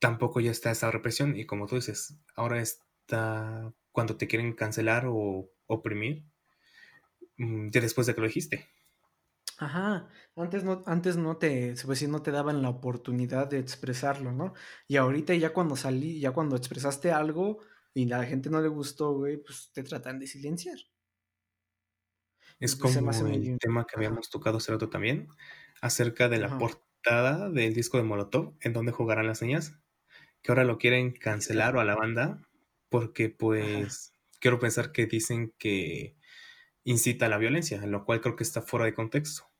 [0.01, 5.05] tampoco ya está esa represión y como tú dices, ahora está cuando te quieren cancelar
[5.07, 6.25] o oprimir,
[7.38, 8.66] mm, ya después de que lo dijiste.
[9.59, 14.33] Ajá, antes no, antes no te, se decir, no te daban la oportunidad de expresarlo,
[14.33, 14.53] ¿no?
[14.87, 17.61] Y ahorita ya cuando salí, ya cuando expresaste algo,
[17.95, 20.77] y a la gente no le gustó, güey, pues te tratan de silenciar.
[22.61, 25.29] Es como el tema que habíamos tocado hace rato también,
[25.81, 29.79] acerca de la portada del disco de Molotov, en donde jugarán las niñas,
[30.43, 32.43] que ahora lo quieren cancelar o a la banda,
[32.89, 36.15] porque pues quiero pensar que dicen que
[36.87, 39.51] incita a la violencia, lo cual creo que está fuera de contexto.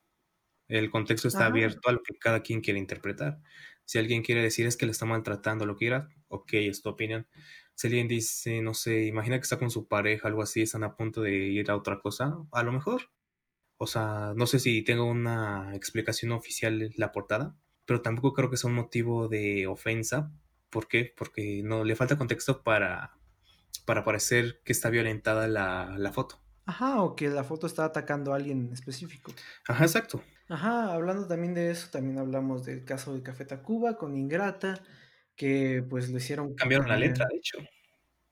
[0.69, 3.39] El contexto está abierto a lo que cada quien quiere interpretar.
[3.85, 7.27] Si alguien quiere decir es que le está maltratando, lo quiera, ok, es tu opinión.
[7.75, 10.95] Si alguien dice, no sé, imagina que está con su pareja, algo así, están a
[10.95, 13.11] punto de ir a otra cosa, a lo mejor.
[13.77, 18.57] O sea, no sé si tengo una explicación oficial la portada, pero tampoco creo que
[18.57, 20.31] sea un motivo de ofensa.
[20.69, 21.13] ¿Por qué?
[21.17, 23.17] Porque no le falta contexto para,
[23.85, 26.41] para parecer que está violentada la, la foto.
[26.67, 29.31] Ajá, o que la foto está atacando a alguien específico.
[29.69, 30.21] Ajá, exacto.
[30.49, 34.83] Ajá, hablando también de eso, también hablamos del caso de Café Tacuba con Ingrata,
[35.37, 36.55] que pues lo hicieron.
[36.55, 37.57] Cambiaron la letra, de hecho.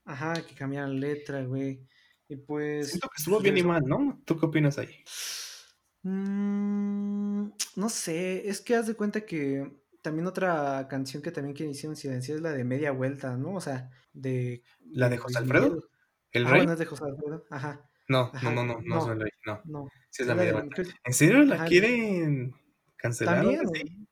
[0.03, 1.87] Ajá, que cambiaron la letra, güey.
[2.27, 2.89] Y pues.
[2.89, 4.21] Siento que estuvo bien y mal, ¿no?
[4.25, 4.89] ¿Tú qué opinas ahí?
[6.03, 9.71] Mm, no sé, es que haz de cuenta que
[10.01, 13.55] también otra canción que también que hicieron silenciar es la de Media Vuelta, ¿no?
[13.55, 14.61] O sea, de.
[14.91, 15.89] ¿La de, José Alfredo?
[16.31, 16.65] ¿El ah, rey?
[16.65, 17.89] no es de José Alfredo, ajá.
[18.07, 19.61] No, no, no, no, no, es el rey, no.
[19.65, 19.89] no.
[20.09, 20.65] Sí es la media.
[21.03, 22.53] ¿En serio la quieren
[22.97, 23.43] cancelar?
[23.43, 24.07] También.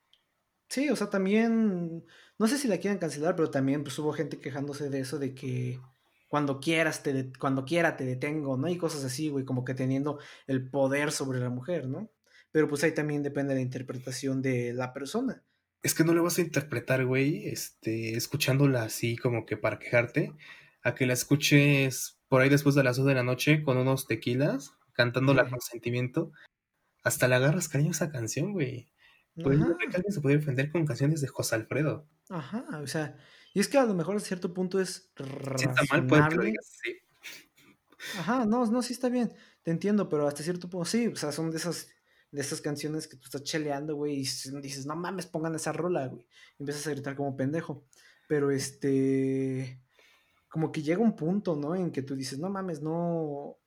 [0.68, 2.04] Sí, o sea, también.
[2.40, 5.36] No sé si la quieren cancelar, pero también pues, hubo gente quejándose de eso, de
[5.36, 5.80] que
[6.28, 8.68] cuando quieras, te cuando quiera te detengo, ¿no?
[8.68, 12.10] Y cosas así, güey, como que teniendo el poder sobre la mujer, ¿no?
[12.52, 15.44] Pero pues ahí también depende de la interpretación de la persona.
[15.84, 20.34] Es que no le vas a interpretar, güey, este, escuchándola así como que para quejarte,
[20.82, 24.08] a que la escuches por ahí después de las 2 de la noche con unos
[24.08, 26.32] tequilas, cantándola con sentimiento,
[27.04, 28.92] hasta le agarras cariño a esa canción, güey.
[29.36, 32.08] Pues no que alguien se puede ofender con canciones de José Alfredo.
[32.32, 33.16] Ajá, o sea,
[33.54, 35.64] y es que a lo mejor a cierto punto es razonable.
[35.64, 36.98] está mal, puede que lo digas, sí.
[38.18, 41.32] Ajá, no, no, sí está bien, te entiendo, pero hasta cierto punto sí, o sea,
[41.32, 41.90] son de esas,
[42.32, 46.08] de esas canciones que tú estás cheleando, güey, y dices, no mames, pongan esa rola,
[46.08, 46.26] güey,
[46.58, 47.86] y empiezas a gritar como pendejo,
[48.28, 49.83] pero este,
[50.54, 51.76] como que llega un punto, ¿no?
[51.76, 53.58] En que tú dices, no mames, no,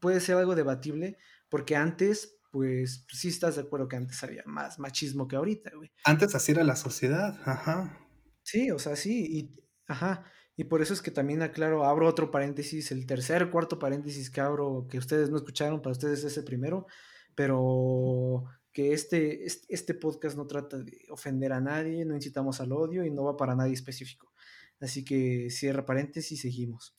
[0.00, 1.16] puede ser algo debatible,
[1.48, 5.90] porque antes, pues, sí estás de acuerdo que antes había más machismo que ahorita, güey.
[6.04, 8.06] Antes así era la sociedad, ajá.
[8.42, 12.30] Sí, o sea, sí, y, ajá, y por eso es que también aclaro, abro otro
[12.30, 16.44] paréntesis, el tercer, cuarto paréntesis que abro, que ustedes no escucharon, para ustedes es el
[16.44, 16.86] primero,
[17.34, 23.06] pero que este, este, podcast no trata de ofender a nadie, no incitamos al odio
[23.06, 24.34] y no va para nadie específico.
[24.80, 26.96] Así que cierra paréntesis y seguimos.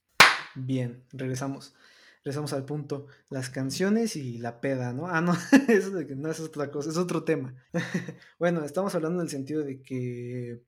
[0.55, 1.73] Bien, regresamos.
[2.23, 3.07] Regresamos al punto.
[3.29, 5.07] Las canciones y la peda, ¿no?
[5.07, 5.33] Ah, no,
[5.69, 7.55] eso, no es otra cosa, es otro tema.
[8.39, 10.61] bueno, estamos hablando en el sentido de que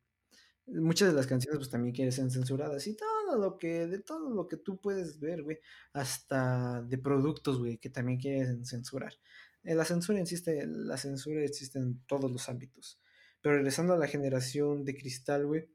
[0.68, 4.30] muchas de las canciones pues también quieren ser censuradas y todo lo que, de todo
[4.30, 5.60] lo que tú puedes ver, güey,
[5.94, 9.14] hasta de productos, güey, que también quieren censurar.
[9.64, 13.00] Eh, la censura existe, la censura existe en todos los ámbitos.
[13.42, 15.68] Pero regresando a la generación de cristal, güey,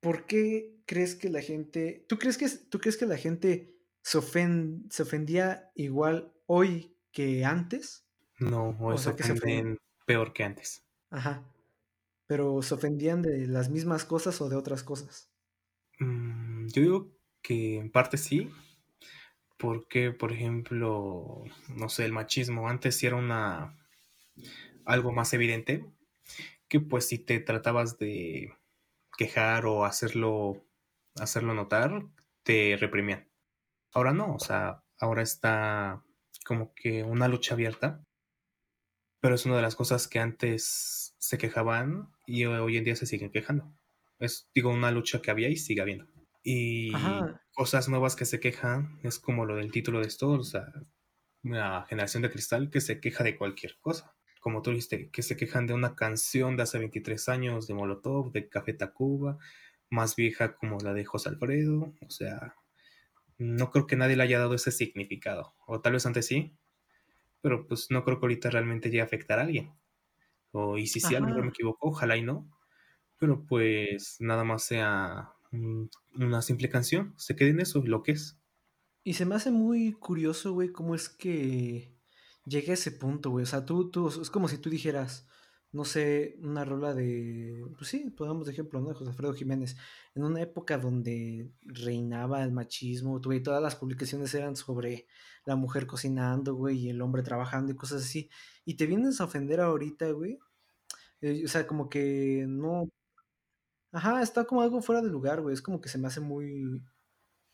[0.00, 4.20] ¿por qué crees que la gente, tú crees que, tú crees que la gente se,
[4.90, 8.06] se ofendía igual hoy que antes?
[8.38, 10.82] No, hoy se ofenden peor que antes.
[11.10, 11.44] Ajá.
[12.26, 15.30] Pero ¿se ofendían de las mismas cosas o de otras cosas?
[15.98, 18.50] Mm, yo digo que en parte sí,
[19.58, 23.76] porque, por ejemplo, no sé, el machismo antes sí era una
[24.84, 25.84] algo más evidente,
[26.68, 28.54] que pues si te tratabas de
[29.20, 30.64] quejar o hacerlo,
[31.16, 32.06] hacerlo notar,
[32.42, 33.28] te reprimían.
[33.92, 36.02] Ahora no, o sea, ahora está
[36.46, 38.02] como que una lucha abierta,
[39.20, 43.04] pero es una de las cosas que antes se quejaban y hoy en día se
[43.04, 43.70] siguen quejando.
[44.18, 46.06] Es, digo, una lucha que había y sigue habiendo.
[46.42, 46.90] Y
[47.52, 50.72] cosas nuevas que se quejan es como lo del título de esto, o sea,
[51.42, 54.16] una generación de cristal que se queja de cualquier cosa.
[54.40, 58.32] Como tú dijiste, que se quejan de una canción de hace 23 años de Molotov,
[58.32, 59.38] de Café Tacuba,
[59.90, 61.94] más vieja como la de José Alfredo.
[62.06, 62.56] O sea,
[63.38, 65.54] no creo que nadie le haya dado ese significado.
[65.66, 66.56] O tal vez antes sí,
[67.40, 69.74] pero pues no creo que ahorita realmente llegue a afectar a alguien.
[70.52, 72.50] O, y si sí, a lo mejor me equivoco, ojalá y no.
[73.18, 75.34] Pero pues nada más sea
[76.14, 78.38] una simple canción, se quede en eso, lo que es.
[79.04, 81.94] Y se me hace muy curioso, güey, cómo es que
[82.50, 83.44] llega a ese punto, güey.
[83.44, 85.26] O sea, tú, tú, es como si tú dijeras,
[85.72, 88.88] no sé, una rola de, pues sí, pongamos de ejemplo, ¿no?
[88.88, 89.76] De José Alfredo Jiménez,
[90.14, 95.06] en una época donde reinaba el machismo, güey, todas las publicaciones eran sobre
[95.44, 98.30] la mujer cocinando, güey, y el hombre trabajando y cosas así,
[98.64, 100.38] y te vienes a ofender ahorita, güey,
[101.20, 102.88] eh, o sea, como que no...
[103.92, 105.54] Ajá, está como algo fuera de lugar, güey.
[105.54, 106.80] Es como que se me hace muy.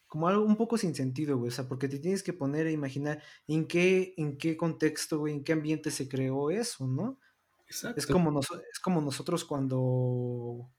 [0.07, 1.49] Como algo un poco sin sentido, güey.
[1.49, 5.35] O sea, porque te tienes que poner a imaginar en qué, en qué contexto, güey,
[5.35, 7.19] en qué ambiente se creó eso, ¿no?
[7.67, 7.99] Exacto.
[7.99, 10.71] Es como, es como nosotros cuando,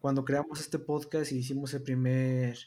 [0.00, 2.58] cuando creamos este podcast y hicimos el primer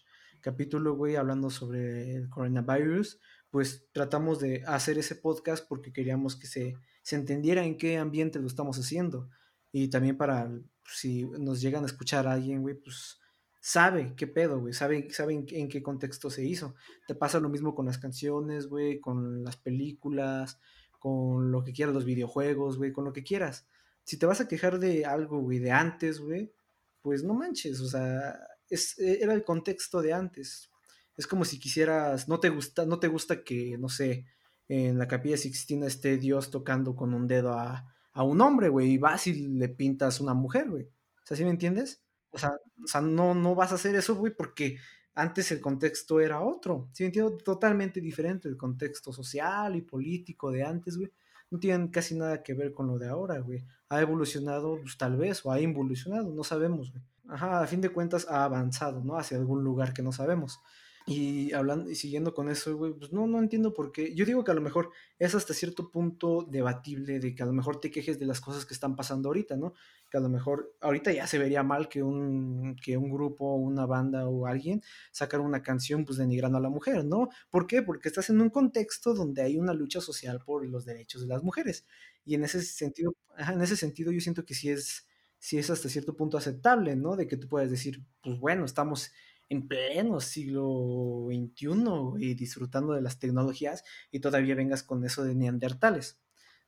[0.41, 6.47] capítulo, güey, hablando sobre el coronavirus, pues tratamos de hacer ese podcast porque queríamos que
[6.47, 9.29] se, se entendiera en qué ambiente lo estamos haciendo.
[9.71, 10.49] Y también para,
[10.85, 13.19] si nos llegan a escuchar a alguien, güey, pues
[13.65, 16.75] sabe qué pedo, güey, sabe, sabe en, qué contexto se hizo.
[17.07, 20.59] Te pasa lo mismo con las canciones, güey, con las películas,
[20.99, 23.65] con lo que quieras, los videojuegos, güey, con lo que quieras.
[24.03, 26.53] Si te vas a quejar de algo, güey, de antes, güey,
[27.01, 28.37] pues no manches, o sea,
[28.69, 30.69] es, era el contexto de antes.
[31.17, 34.27] Es como si quisieras, no te gusta, no te gusta que, no sé,
[34.67, 38.91] en la capilla Sixtina esté Dios tocando con un dedo a, a un hombre, güey,
[38.91, 40.83] y vas y le pintas una mujer, güey.
[40.83, 42.04] O sea, ¿sí me entiendes?
[42.35, 42.51] O sea,
[42.83, 44.77] o sea no, no vas a hacer eso, güey, porque
[45.15, 46.89] antes el contexto era otro.
[46.91, 47.37] ¿Sí entiendo?
[47.37, 51.11] Totalmente diferente el contexto social y político de antes, güey.
[51.49, 53.65] No tienen casi nada que ver con lo de ahora, güey.
[53.89, 57.03] Ha evolucionado, pues, tal vez, o ha involucionado, no sabemos, güey.
[57.27, 59.17] Ajá, a fin de cuentas ha avanzado, ¿no?
[59.17, 60.59] Hacia algún lugar que no sabemos.
[61.07, 64.15] Y hablando y siguiendo con eso, güey, pues no, no entiendo por qué.
[64.15, 64.89] Yo digo que a lo mejor
[65.19, 68.65] es hasta cierto punto debatible de que a lo mejor te quejes de las cosas
[68.65, 69.73] que están pasando ahorita, ¿no?
[70.09, 73.85] Que a lo mejor ahorita ya se vería mal que un, que un grupo, una
[73.85, 77.29] banda o alguien sacara una canción pues denigrando a la mujer, ¿no?
[77.51, 77.83] ¿Por qué?
[77.83, 81.43] Porque estás en un contexto donde hay una lucha social por los derechos de las
[81.43, 81.85] mujeres.
[82.25, 85.87] Y en ese sentido, en ese sentido yo siento que sí es, sí es hasta
[85.87, 87.15] cierto punto aceptable, ¿no?
[87.15, 89.11] De que tú puedas decir, pues bueno, estamos
[89.49, 95.35] en pleno siglo XXI y disfrutando de las tecnologías y todavía vengas con eso de
[95.35, 96.19] neandertales.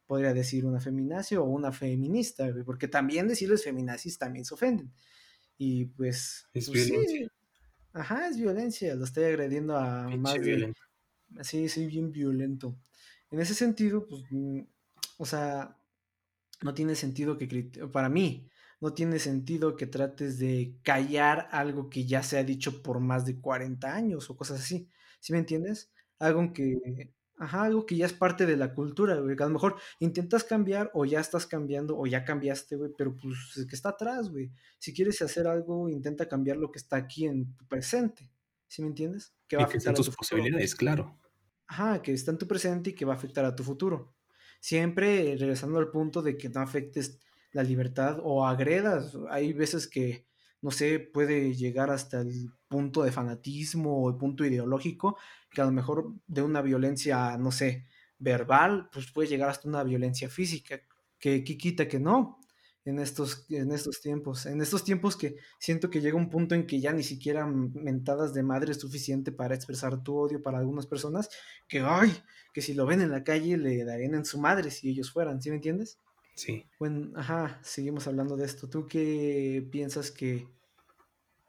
[0.06, 4.94] Podría decir una feminacia o una feminista, porque también decirles feminazis también se ofenden.
[5.58, 6.48] Y pues...
[6.54, 7.32] Es pues violencia.
[7.94, 8.96] Ajá, es violencia.
[8.96, 10.74] Lo estoy agrediendo a más de...
[11.42, 12.78] Sí, soy bien violento.
[13.32, 14.62] En ese sentido, pues, mm,
[15.18, 15.78] o sea,
[16.62, 17.48] no tiene sentido que
[17.92, 22.84] para mí no tiene sentido que trates de callar algo que ya se ha dicho
[22.84, 24.90] por más de 40 años o cosas así.
[25.20, 25.92] ¿Sí me entiendes?
[26.20, 29.36] Algo que, ajá, algo que ya es parte de la cultura, güey.
[29.40, 33.58] A lo mejor intentas cambiar o ya estás cambiando o ya cambiaste, güey, pero pues
[33.58, 34.52] es que está atrás, güey.
[34.78, 38.32] Si quieres hacer algo, intenta cambiar lo que está aquí en tu presente.
[38.68, 39.34] ¿Sí me entiendes?
[39.48, 41.18] Que va a afectar tus posibilidades, claro.
[41.68, 44.14] Ajá, que está en tu presente y que va a afectar a tu futuro.
[44.60, 47.20] Siempre regresando al punto de que no afectes
[47.58, 49.18] la libertad o agredas.
[49.30, 50.28] Hay veces que,
[50.62, 55.18] no sé, puede llegar hasta el punto de fanatismo o el punto ideológico,
[55.52, 57.88] que a lo mejor de una violencia, no sé,
[58.20, 60.80] verbal, pues puede llegar hasta una violencia física,
[61.20, 62.40] que, quita que no
[62.86, 64.46] en estos, en estos tiempos.
[64.46, 68.36] En estos tiempos que siento que llega un punto en que ya ni siquiera mentadas
[68.36, 71.30] de madre suficiente para expresar tu odio para algunas personas,
[71.68, 72.16] que ay,
[72.54, 75.42] que si lo ven en la calle le darían en su madre si ellos fueran,
[75.42, 76.00] ¿sí me entiendes?
[76.38, 76.70] Sí.
[76.78, 78.70] Bueno, ajá, seguimos hablando de esto.
[78.70, 80.48] ¿Tú qué piensas que,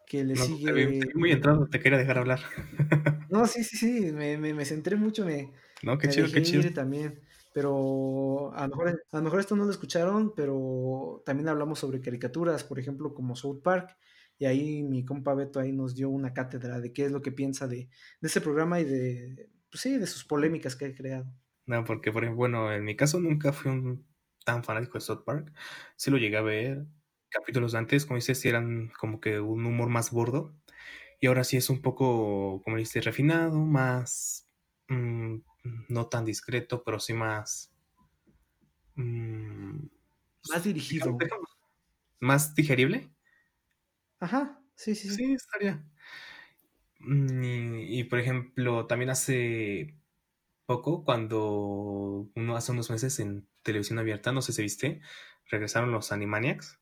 [0.07, 1.13] que le sigue?
[1.15, 2.41] muy entrado, te quería dejar hablar.
[3.31, 5.53] no, sí, sí, sí, me, me, centré mucho, me.
[5.83, 6.73] No, qué chido, qué chido.
[6.73, 7.21] también.
[7.53, 12.01] Pero a lo, mejor, a lo mejor esto no lo escucharon, pero también hablamos sobre
[12.01, 13.95] caricaturas, por ejemplo, como South Park.
[14.39, 17.33] Y ahí mi compa Beto ahí nos dio una cátedra de qué es lo que
[17.33, 21.31] piensa de, de ese programa y de, pues sí, de sus polémicas que ha creado.
[21.67, 24.08] No, porque, por ejemplo, bueno, en mi caso nunca fui un
[24.49, 25.53] tan fanático de South Park.
[25.97, 26.87] Sí lo llegué a ver.
[27.31, 30.55] Capítulos antes, como dices, sí eran como que un humor más gordo.
[31.21, 34.47] Y ahora sí es un poco, como dices, refinado, más.
[34.89, 35.39] Mm,
[35.89, 37.73] no tan discreto, pero sí más.
[38.97, 39.87] Mm,
[40.51, 41.19] más dirigido.
[42.21, 43.11] Más digerible.
[44.21, 45.09] Ajá, sí, sí.
[45.11, 45.85] Sí, estaría.
[47.01, 49.97] Mm, y, por ejemplo, también hace
[50.67, 55.01] poco, cuando uno hace unos meses en televisión abierta, no sé si viste,
[55.51, 56.79] regresaron los Animaniacs.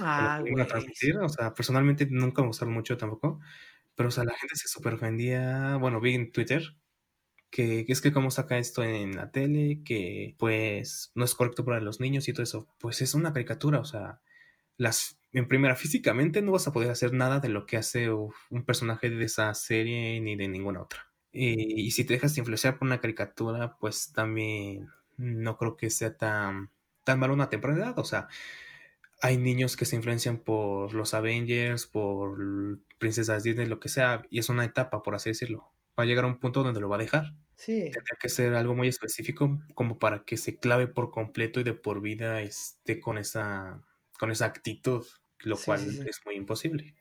[0.00, 0.54] Ah, güey.
[1.22, 3.40] O sea, personalmente nunca me gustaron mucho tampoco,
[3.94, 6.74] pero o sea, la gente se super ofendía, bueno, vi en Twitter
[7.54, 11.80] que, es que cómo saca esto en la tele, que pues no es correcto para
[11.80, 12.68] los niños y todo eso.
[12.80, 14.20] Pues es una caricatura, o sea,
[14.76, 18.64] las en primera físicamente no vas a poder hacer nada de lo que hace un
[18.66, 21.12] personaje de esa serie ni de ninguna otra.
[21.32, 26.16] Y, y si te dejas influenciar por una caricatura, pues también no creo que sea
[26.16, 26.70] tan,
[27.04, 27.98] tan mal una temprana edad.
[27.98, 28.28] O sea,
[29.22, 32.38] hay niños que se influencian por los Avengers, por
[32.98, 35.70] princesas Disney, lo que sea, y es una etapa, por así decirlo.
[35.98, 37.34] Va a llegar a un punto donde lo va a dejar.
[37.56, 37.90] Sí.
[37.92, 41.74] Tendría que ser algo muy específico como para que se clave por completo y de
[41.74, 43.80] por vida esté con esa,
[44.18, 45.06] con esa actitud.
[45.40, 46.94] lo cual es muy imposible.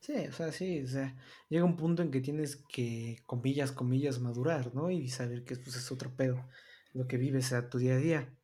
[0.00, 1.14] Sí, o sea, sí, o sea,
[1.50, 4.90] llega un punto en que tienes que, comillas, comillas, madurar, ¿no?
[4.90, 6.48] Y saber que pues, es otro pedo,
[6.92, 8.34] lo que vives a tu día a día.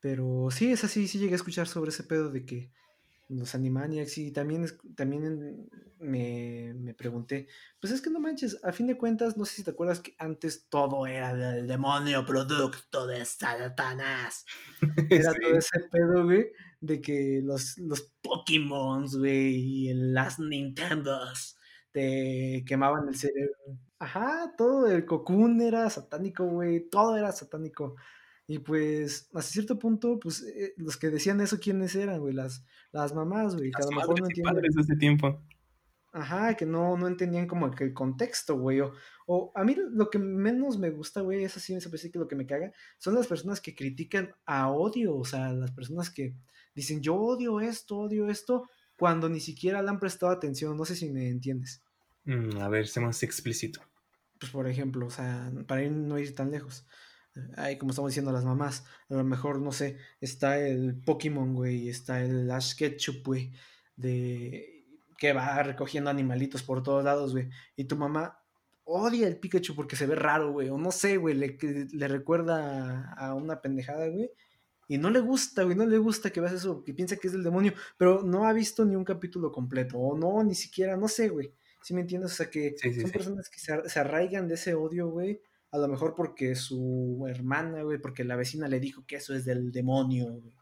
[0.00, 2.70] Pero sí, es así, sí llegué a escuchar sobre ese pedo de que
[3.28, 7.48] los Animaniacs y también, también me, me, pregunté,
[7.80, 10.14] pues es que no manches, a fin de cuentas, no sé si te acuerdas que
[10.18, 14.44] antes todo era del demonio producto de Satanás.
[15.10, 19.54] Era todo ese pedo, güey, de que los, los Pokémon, güey,
[19.88, 21.56] y las Nintendos
[21.90, 23.56] te quemaban el cerebro.
[23.98, 27.96] Ajá, todo el Cocoon era satánico, güey, todo era satánico.
[28.46, 32.34] Y pues, hasta cierto punto, pues, eh, los que decían eso, ¿quiénes eran, güey?
[32.34, 34.54] Las, las mamás, güey, que a lo mejor no entienden.
[34.54, 35.42] padres de ese tiempo.
[36.12, 38.80] Ajá, que no, no entendían como que el contexto, güey.
[39.26, 42.28] O, a mí lo que menos me gusta, güey, es así, me parece que lo
[42.28, 46.34] que me caga, son las personas que critican a odio, o sea, las personas que
[46.74, 50.76] dicen, yo odio esto, odio esto, cuando ni siquiera le han prestado atención.
[50.76, 51.82] No sé si me entiendes.
[52.26, 53.80] Mm, a ver, sé más explícito.
[54.38, 56.86] Pues, por ejemplo, o sea, para ir, no ir tan lejos
[57.56, 61.88] Ay, como estamos diciendo las mamás, a lo mejor, no sé, está el Pokémon, güey,
[61.88, 63.52] está el Ash Ketchup, güey,
[63.96, 64.84] de
[65.18, 68.38] que va recogiendo animalitos por todos lados, güey, y tu mamá
[68.84, 73.34] odia el Pikachu porque se ve raro, güey, o no sé, güey, le, recuerda a
[73.34, 74.30] una pendejada, güey,
[74.88, 77.32] y no le gusta, güey, no le gusta que veas eso, que piensa que es
[77.32, 81.08] del demonio, pero no ha visto ni un capítulo completo, o no, ni siquiera, no
[81.08, 81.52] sé, güey,
[81.86, 82.32] ¿sí me entiendes?
[82.32, 85.86] O sea, que son personas que se, se arraigan de ese odio, güey, a lo
[85.86, 90.32] mejor porque su hermana, güey, porque la vecina le dijo que eso es del demonio,
[90.32, 90.52] güey,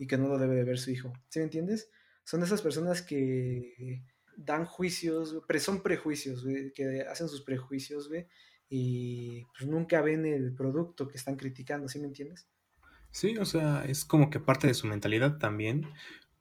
[0.00, 1.12] y que no lo debe de ver su hijo.
[1.28, 1.92] ¿Sí me entiendes?
[2.24, 4.02] Son esas personas que
[4.36, 8.26] dan juicios, pero son prejuicios, güey, que hacen sus prejuicios, güey,
[8.68, 12.48] y pues nunca ven el producto que están criticando, ¿sí me entiendes?
[13.12, 15.86] Sí, o sea, es como que parte de su mentalidad también,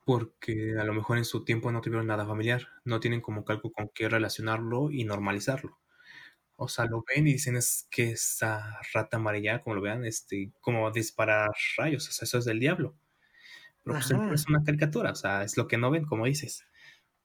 [0.07, 3.73] porque a lo mejor en su tiempo no tuvieron nada familiar, no tienen como algo
[3.73, 5.81] con qué relacionarlo y normalizarlo.
[6.55, 10.53] O sea, lo ven y dicen es que esa rata amarilla, como lo vean, este,
[10.61, 12.95] como disparar rayos, o sea, eso es del diablo.
[13.83, 16.63] Pero pues es una caricatura, o sea, es lo que no ven, como dices.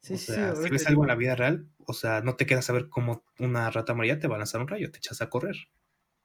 [0.00, 2.68] Sí, o sea, si ves algo en la vida real, o sea, no te quedas
[2.68, 5.30] a ver cómo una rata amarilla te va a lanzar un rayo, te echas a
[5.30, 5.54] correr.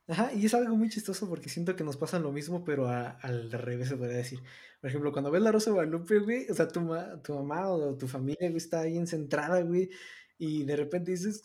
[0.07, 3.51] Ajá, y es algo muy chistoso porque siento que nos pasa lo mismo, pero al
[3.51, 4.39] revés se podría decir.
[4.79, 6.87] Por ejemplo, cuando ves la Rosa de Guadalupe, güey, o sea, tu,
[7.23, 9.89] tu mamá o tu familia, güey, está ahí encentrada, güey,
[10.37, 11.43] y de repente dices,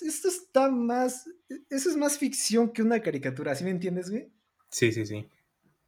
[0.00, 1.28] esto está más,
[1.68, 4.32] eso es más ficción que una caricatura, ¿sí me entiendes, güey?
[4.70, 5.28] Sí, sí, sí.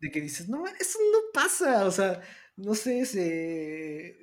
[0.00, 2.20] De que dices, no, eso no pasa, o sea,
[2.56, 4.18] no sé, ese,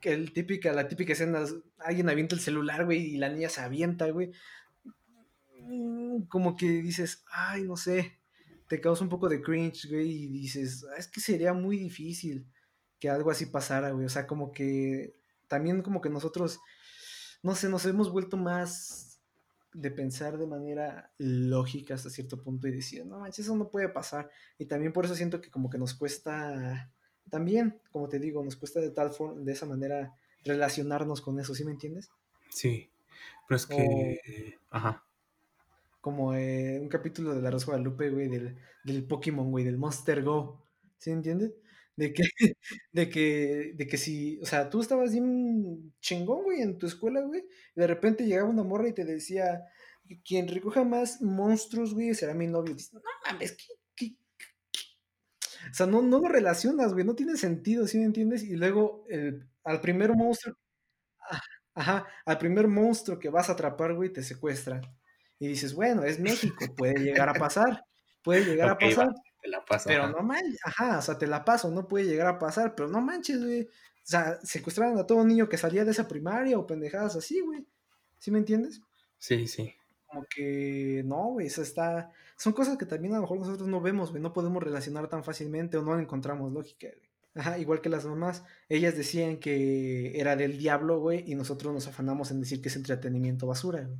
[0.00, 1.44] que el típica, la típica escena,
[1.78, 4.32] alguien avienta el celular, güey, y la niña se avienta, güey.
[5.66, 8.18] Mm, como que dices, ay, no sé,
[8.68, 12.46] te causa un poco de cringe, güey, y dices, ah, es que sería muy difícil
[12.98, 15.14] que algo así pasara, güey, o sea, como que
[15.48, 16.60] también como que nosotros
[17.46, 19.20] no sé, nos hemos vuelto más
[19.72, 23.88] de pensar de manera lógica hasta cierto punto y decir, no manches, eso no puede
[23.88, 24.30] pasar.
[24.58, 26.90] Y también por eso siento que como que nos cuesta,
[27.30, 31.54] también, como te digo, nos cuesta de tal forma, de esa manera relacionarnos con eso,
[31.54, 32.10] ¿sí me entiendes?
[32.48, 32.90] Sí,
[33.46, 35.05] pero es que, ajá.
[36.06, 40.22] Como eh, un capítulo de La Rosa Guadalupe, güey, del, del Pokémon, güey, del Monster
[40.22, 40.64] Go,
[40.98, 41.52] ¿sí entiendes?
[41.96, 42.22] De que,
[42.92, 47.22] de que, de que si, o sea, tú estabas bien chingón, güey, en tu escuela,
[47.22, 47.42] güey,
[47.74, 49.64] y de repente llegaba una morra y te decía,
[50.24, 52.76] quien recoja más monstruos, güey, será mi novio.
[52.92, 53.56] No mames,
[53.96, 54.14] ¿qué,
[55.70, 58.44] O sea, no, no lo relacionas, güey, no tiene sentido, ¿sí me entiendes?
[58.44, 60.54] Y luego, el, al primer monstruo,
[61.30, 61.40] ah,
[61.74, 64.82] ajá, al primer monstruo que vas a atrapar, güey, te secuestran.
[65.38, 67.84] Y dices, bueno, es México, puede llegar a pasar,
[68.22, 69.14] puede llegar a pasar
[69.48, 69.88] la paso.
[69.88, 72.88] Pero no manches, ajá, o sea, te la paso, no puede llegar a pasar, pero
[72.88, 73.62] no manches, güey.
[73.62, 77.66] O sea, secuestraron a todo niño que salía de esa primaria o pendejadas así, güey.
[78.18, 78.80] ¿Sí me entiendes?
[79.18, 79.74] Sí, sí.
[80.06, 82.12] Como que no, güey, eso está.
[82.36, 84.22] Son cosas que también a lo mejor nosotros no vemos, güey.
[84.22, 87.10] No podemos relacionar tan fácilmente o no encontramos lógica, güey.
[87.34, 91.86] Ajá, igual que las mamás, ellas decían que era del diablo, güey, y nosotros nos
[91.86, 93.98] afanamos en decir que es entretenimiento basura, güey.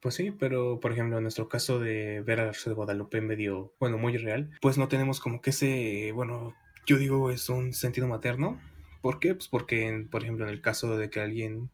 [0.00, 3.74] Pues sí, pero por ejemplo, en nuestro caso de ver a la de Guadalupe medio,
[3.80, 6.54] bueno, muy real, pues no tenemos como que ese, bueno,
[6.86, 8.60] yo digo es un sentido materno.
[9.02, 9.34] ¿Por qué?
[9.34, 11.70] Pues porque, por ejemplo, en el caso de que alguien,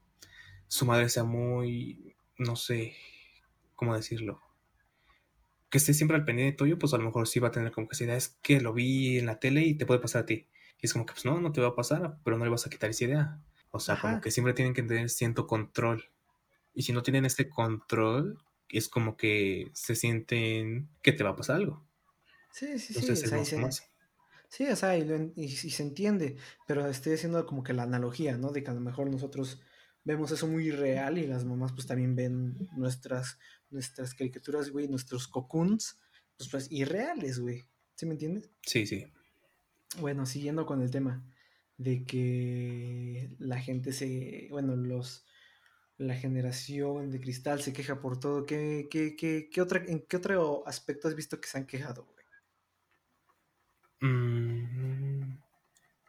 [0.68, 2.94] su madre sea muy, no sé,
[3.76, 4.40] ¿cómo decirlo?
[5.68, 7.88] Que esté siempre al pendiente tuyo, pues a lo mejor sí va a tener como
[7.88, 10.26] que esa idea, es que lo vi en la tele y te puede pasar a
[10.26, 10.48] ti.
[10.80, 12.66] Y es como que, pues no, no te va a pasar, pero no le vas
[12.66, 13.40] a quitar esa idea.
[13.70, 16.13] O sea, como que siempre tienen que tener cierto control
[16.74, 21.36] y si no tienen este control, es como que se sienten que te va a
[21.36, 21.86] pasar algo.
[22.50, 23.16] Sí, sí, sí.
[24.48, 26.36] Sí, o sea, y, y, se entiende,
[26.68, 28.52] pero estoy haciendo como que la analogía, ¿no?
[28.52, 29.60] De que a lo mejor nosotros
[30.04, 33.38] vemos eso muy real y las mamás pues también ven nuestras,
[33.70, 35.98] nuestras caricaturas, güey, nuestros cocoons,
[36.36, 37.64] pues, pues irreales, güey.
[37.96, 38.48] ¿Sí me entiendes?
[38.62, 39.06] Sí, sí.
[39.98, 41.24] Bueno, siguiendo con el tema
[41.76, 45.24] de que la gente se, bueno, los,
[45.96, 48.46] la generación de cristal se queja por todo.
[48.46, 52.04] ¿Qué, qué, qué, qué otra, ¿En qué otro aspecto has visto que se han quejado,
[52.04, 52.14] güey?
[54.00, 55.38] Mm,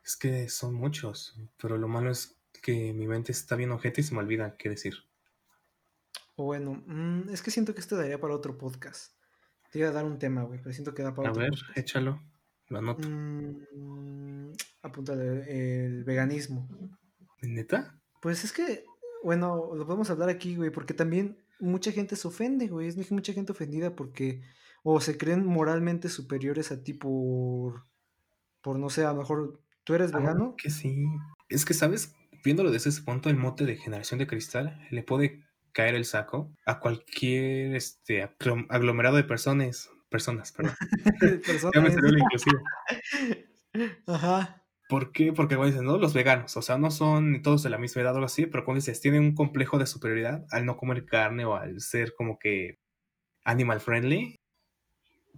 [0.03, 4.03] es que son muchos, pero lo malo es que mi mente está bien ojete y
[4.03, 4.95] se me olvida qué decir.
[6.35, 9.13] Bueno, mm, es que siento que esto daría para otro podcast.
[9.71, 11.53] Te iba a dar un tema, güey, pero siento que da para a otro ver,
[11.75, 12.21] échalo,
[12.67, 13.07] lo anoto.
[13.07, 14.51] Mm,
[15.07, 16.67] el veganismo.
[17.41, 17.99] ¿Neta?
[18.21, 18.85] Pues es que,
[19.25, 22.87] bueno, lo podemos hablar aquí, güey, porque también mucha gente se ofende, güey.
[22.87, 24.43] Es mucha gente ofendida porque
[24.83, 27.87] o se creen moralmente superiores a ti por,
[28.61, 30.53] por no sé, a lo mejor tú eres ah, vegano.
[30.61, 31.07] Que sí.
[31.49, 32.13] Es que, ¿sabes?
[32.43, 36.53] Viéndolo desde ese punto, el mote de generación de cristal le puede caer el saco
[36.63, 38.29] a cualquier este
[38.69, 39.89] aglomerado de personas.
[40.07, 40.75] Personas, perdón.
[41.73, 42.61] ya me salió inclusive.
[44.05, 44.64] Ajá.
[44.87, 45.33] ¿Por qué?
[45.33, 48.13] Porque cuando dicen, no, los veganos, o sea, no son todos de la misma edad
[48.13, 51.45] o algo así, pero cuando dices, tienen un complejo de superioridad al no comer carne
[51.45, 52.77] o al ser como que
[53.43, 54.35] animal friendly,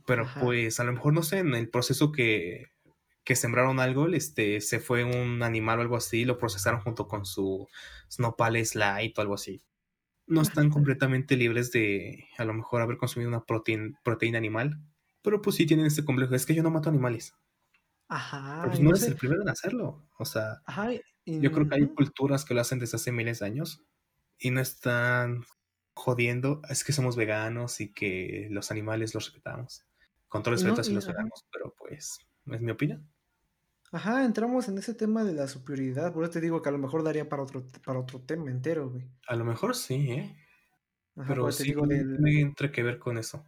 [0.06, 2.68] pero pues a lo mejor, no sé, en el proceso que,
[3.24, 7.26] que sembraron algo, este, se fue un animal o algo así, lo procesaron junto con
[7.26, 7.68] su
[8.18, 9.62] nopales light o algo así.
[10.28, 14.80] No están completamente libres de a lo mejor haber consumido una proteína, proteína animal,
[15.22, 17.34] pero pues sí tienen este complejo, es que yo no mato animales.
[18.08, 18.60] Ajá.
[18.62, 20.08] Pero pues no eres el primero en hacerlo.
[20.18, 20.62] O sea,
[21.26, 23.84] yo creo que hay culturas que lo hacen desde hace miles de años
[24.38, 25.44] y no están
[25.94, 26.62] jodiendo.
[26.70, 29.86] Es que somos veganos y que los animales los respetamos.
[30.28, 33.10] Con todo respeto hacia los veganos, pero pues, es mi opinión.
[33.92, 36.14] Ajá, entramos en ese tema de la superioridad.
[36.14, 38.90] Por eso te digo que a lo mejor daría para otro, para otro tema entero,
[38.90, 39.10] güey.
[39.28, 40.36] A lo mejor sí, ¿eh?
[41.26, 43.46] pero sí digo entre que ver con eso.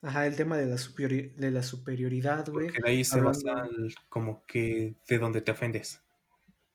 [0.00, 2.68] Ajá, el tema de la, de la superioridad, güey.
[2.68, 3.68] Porque ahí se basa
[4.08, 6.00] como que de donde te ofendes.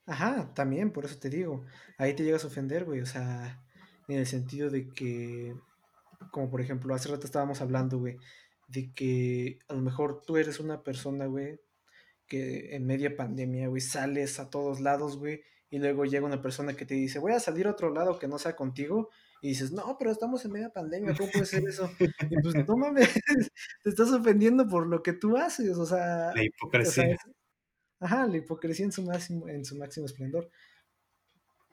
[0.06, 1.64] Ajá, también, por eso te digo.
[1.98, 3.00] Ahí te llegas a ofender, güey.
[3.00, 3.64] O sea,
[4.08, 5.56] en el sentido de que,
[6.32, 8.18] como por ejemplo, hace rato estábamos hablando, güey,
[8.68, 11.62] de que a lo mejor tú eres una persona, güey,
[12.28, 16.74] que en media pandemia, güey, sales a todos lados, güey, y luego llega una persona
[16.74, 19.10] que te dice, voy a salir a otro lado que no sea contigo,
[19.44, 21.92] y dices, no, pero estamos en media pandemia, ¿cómo puede ser eso?
[22.32, 23.10] Y pues no mames,
[23.84, 26.34] te estás ofendiendo por lo que tú haces, o sea.
[26.34, 27.18] La hipocresía.
[28.00, 30.50] ajá, la hipocresía en su máximo, en su máximo esplendor.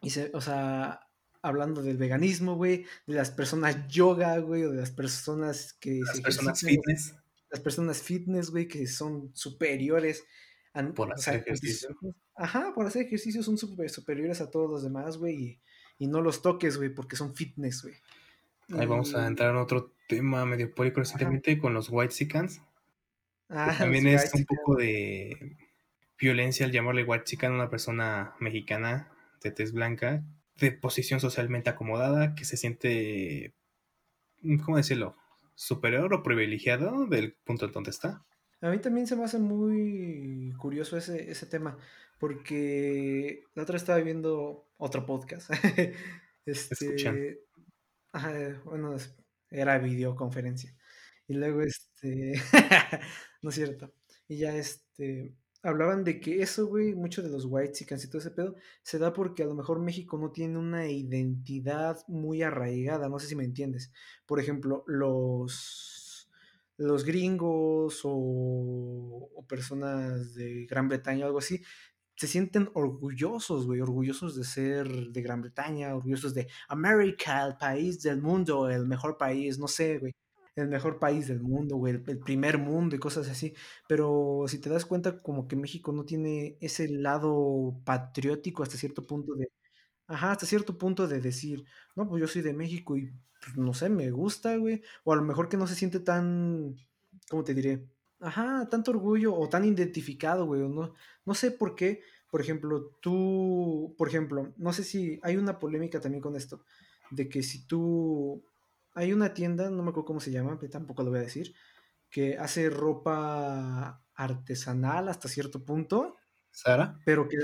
[0.03, 1.07] Y se, o sea,
[1.43, 6.21] hablando del veganismo, güey, de las personas yoga, güey, o de las personas que las
[6.21, 7.15] personas fitness.
[7.53, 10.25] Las personas fitness, güey, que son superiores.
[10.97, 11.97] por hacer ejercicio.
[12.35, 15.37] Ajá, por hacer ejercicio son super, superiores a todos los demás, güey.
[15.37, 15.61] Y,
[16.01, 17.95] y no los toques, güey, porque son fitness, güey.
[18.73, 22.63] Ahí vamos a entrar en otro tema medio polémico recientemente con los White Sicans.
[23.51, 25.59] Ah, también es un poco de
[26.19, 30.25] violencia al llamarle White Sican a una persona mexicana de tez blanca,
[30.57, 33.55] de posición socialmente acomodada, que se siente,
[34.65, 35.17] ¿cómo decirlo?
[35.55, 38.25] Superior o privilegiado del punto en donde está.
[38.63, 41.77] A mí también se me hace muy curioso ese, ese tema,
[42.21, 45.51] porque la otra estaba viendo otro podcast.
[46.45, 47.41] este,
[48.65, 48.95] bueno,
[49.49, 50.77] era videoconferencia.
[51.27, 52.35] Y luego, este,
[53.43, 53.95] no es cierto.
[54.29, 58.19] Y ya, este, hablaban de que eso, güey, mucho de los whites y casi todo
[58.19, 63.09] ese pedo, se da porque a lo mejor México no tiene una identidad muy arraigada,
[63.09, 63.93] no sé si me entiendes.
[64.27, 66.01] Por ejemplo, los
[66.81, 71.63] los gringos o, personas de Gran Bretaña o algo así,
[72.21, 78.03] se sienten orgullosos, güey, orgullosos de ser de Gran Bretaña, orgullosos de América, el país
[78.03, 80.13] del mundo, el mejor país, no sé, güey,
[80.55, 83.55] el mejor país del mundo, güey, el, primer mundo y cosas así.
[83.89, 89.07] Pero si te das cuenta, como que México no tiene ese lado patriótico hasta cierto
[89.07, 89.49] punto de,
[90.09, 91.65] ajá, hasta cierto punto de decir,
[91.97, 93.13] no, pues yo soy de México y
[93.43, 94.83] pues, no sé, me gusta, güey.
[95.05, 96.77] O a lo mejor que no se siente tan,
[97.31, 97.89] ¿cómo te diré?
[98.21, 100.61] Ajá, tanto orgullo o tan identificado, güey.
[100.61, 100.95] No,
[101.25, 102.03] no sé por qué.
[102.31, 106.65] Por ejemplo, tú, por ejemplo, no sé si hay una polémica también con esto,
[107.11, 108.45] de que si tú,
[108.95, 111.55] hay una tienda, no me acuerdo cómo se llama, pero tampoco lo voy a decir,
[112.09, 116.17] que hace ropa artesanal hasta cierto punto.
[116.53, 117.01] ¿Sara?
[117.05, 117.39] Pero que,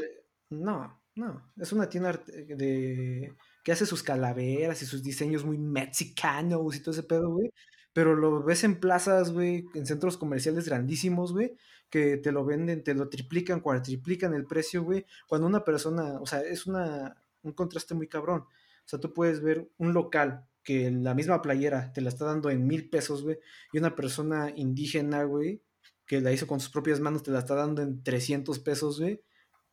[0.51, 6.77] no, no, es una tienda de que hace sus calaveras y sus diseños muy mexicanos
[6.77, 7.51] y todo ese pedo, güey.
[7.97, 11.57] Pero lo ves en plazas, güey, en centros comerciales grandísimos, güey,
[11.89, 16.27] que te lo venden, te lo triplican, cuatriplican el precio, güey, cuando una persona, o
[16.27, 18.41] sea, es una, un contraste muy cabrón.
[18.41, 22.51] O sea, tú puedes ver un local que la misma playera te la está dando
[22.51, 23.39] en mil pesos, güey,
[23.73, 25.63] y una persona indígena, güey,
[26.05, 29.23] que la hizo con sus propias manos, te la está dando en 300 pesos, güey,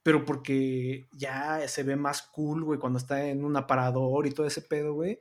[0.01, 4.47] pero porque ya se ve más cool, güey, cuando está en un aparador y todo
[4.47, 5.19] ese pedo, güey.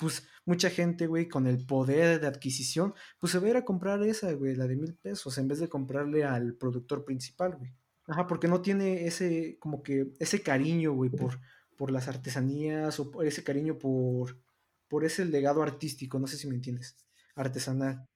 [0.00, 3.64] Pues mucha gente, güey, con el poder de adquisición, pues se va a ir a
[3.66, 7.76] comprar esa, güey, la de mil pesos, en vez de comprarle al productor principal, güey.
[8.06, 11.38] Ajá, porque no tiene ese, como que, ese cariño, güey, por,
[11.76, 14.40] por las artesanías o ese cariño por,
[14.88, 16.96] por ese legado artístico, no sé si me entiendes,
[17.36, 18.08] artesanal.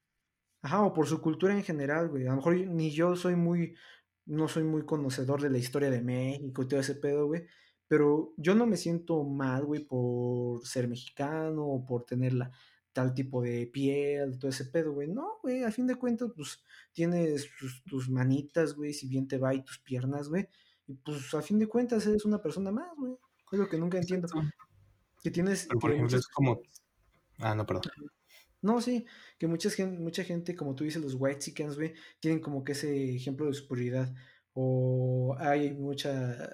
[0.62, 2.26] Ajá, o por su cultura en general, güey.
[2.26, 3.76] A lo mejor ni yo soy muy,
[4.24, 7.46] no soy muy conocedor de la historia de México y todo ese pedo, güey.
[7.88, 12.50] Pero yo no me siento mal, güey, por ser mexicano o por tener la,
[12.94, 15.08] tal tipo de piel, todo ese pedo, güey.
[15.08, 16.62] No, güey, a fin de cuentas, pues
[16.92, 17.50] tienes
[17.84, 20.48] tus, manitas, güey, si bien te va y tus piernas, güey.
[20.86, 23.12] Y pues a fin de cuentas eres una persona más, güey.
[23.52, 24.28] Es lo que nunca entiendo.
[25.22, 25.68] Que tienes...
[25.80, 26.62] por ejemplo, es como...
[27.38, 27.82] Ah, no, perdón.
[28.62, 29.04] No, sí,
[29.38, 32.72] que mucha gente, mucha gente, como tú dices, los white chickens, güey, tienen como que
[32.72, 34.14] ese ejemplo de superioridad.
[34.52, 36.48] O hay mucha...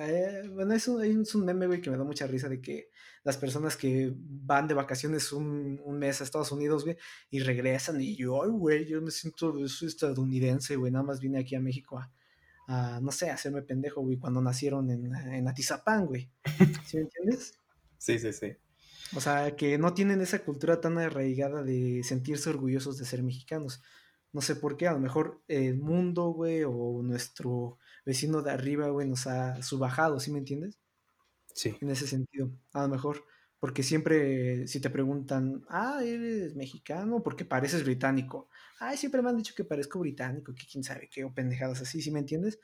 [0.00, 2.90] Eh, bueno, es un, es un meme, güey, que me da mucha risa de que
[3.24, 6.96] las personas que van de vacaciones un, mes a Estados Unidos, güey,
[7.30, 11.40] y regresan y yo, ay, güey, yo me siento, soy estadounidense, güey, nada más vine
[11.40, 12.00] aquí a México
[12.68, 16.30] a, no sé, a hacerme pendejo, güey, cuando nacieron en, en Atizapán, güey.
[16.86, 17.58] ¿Sí me entiendes?
[17.96, 18.52] Sí, sí, sí.
[19.16, 23.82] O sea, que no tienen esa cultura tan arraigada de sentirse orgullosos de ser mexicanos.
[24.32, 28.88] No sé por qué, a lo mejor el mundo, güey, o nuestro vecino de arriba,
[28.88, 30.78] güey, nos ha subajado, ¿sí me entiendes?
[31.54, 31.76] Sí.
[31.80, 33.24] En ese sentido, a lo mejor,
[33.58, 38.48] porque siempre si te preguntan, ah, eres mexicano, porque pareces británico.
[38.78, 42.00] Ay, siempre me han dicho que parezco británico, que quién sabe qué, o pendejadas así,
[42.00, 42.60] ¿sí me entiendes?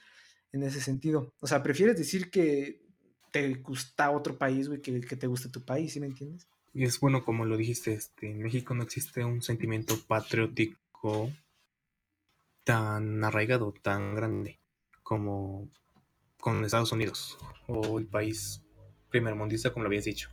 [0.53, 1.35] En ese sentido.
[1.41, 2.85] O sea, prefieres decir que
[3.33, 6.47] te gusta otro país, güey, que, que te guste tu país, ¿sí me entiendes?
[6.73, 11.33] Y es bueno, como lo dijiste, este, en México no existe un sentimiento patriótico
[12.65, 14.61] tan arraigado, tan grande
[15.03, 15.71] como
[16.41, 18.63] con Estados Unidos o el país
[19.11, 20.31] primer mundista, como lo habías dicho.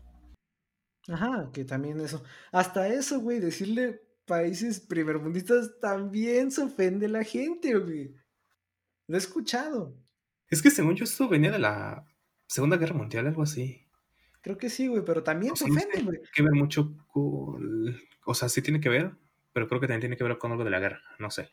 [1.08, 2.24] Ajá, que también eso.
[2.52, 8.16] Hasta eso, güey, decirle países primermundistas también se ofende la gente, güey.
[9.08, 9.96] Lo he escuchado.
[10.50, 12.06] Es que según yo esto venía de la
[12.48, 13.88] Segunda Guerra Mundial, algo así.
[14.42, 16.18] Creo que sí, güey, pero también se ofende, güey.
[16.18, 18.00] Tiene que ver mucho con.
[18.26, 19.12] O sea, sí tiene que ver,
[19.54, 21.50] pero creo que también tiene que ver con algo de la guerra, no sé.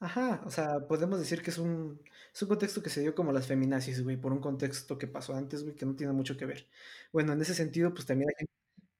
[0.00, 2.00] Ajá, o sea, podemos decir que es un,
[2.32, 5.34] es un contexto que se dio como las feminazis, güey, por un contexto que pasó
[5.34, 6.68] antes, güey, que no tiene mucho que ver.
[7.12, 8.52] Bueno, en ese sentido, pues también la gente,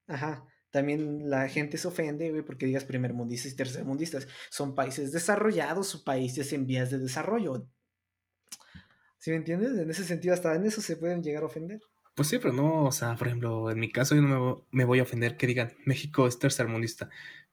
[0.08, 4.28] ajá, también la gente se ofende, güey, porque digas primermundistas y tercermundistas.
[4.50, 7.66] Son países desarrollados o países en vías de desarrollo.
[9.18, 9.78] ¿Sí me entiendes?
[9.78, 11.80] En ese sentido, hasta en eso se pueden llegar a ofender.
[12.14, 14.98] Pues sí, pero no, o sea, por ejemplo, en mi caso yo no me, voy
[14.98, 17.08] a ofender que digan México es tercermundista.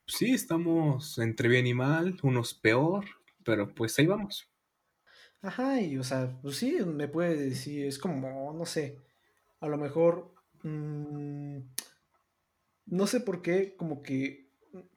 [0.06, 3.06] Pues sí, estamos entre bien y mal, unos peor,
[3.46, 4.52] pero pues ahí vamos.
[5.42, 9.00] Ajá, y o sea, pues sí, me puede decir, es como, no sé,
[9.60, 10.34] a lo mejor,
[10.64, 11.60] mmm,
[12.88, 14.50] no sé por qué, como que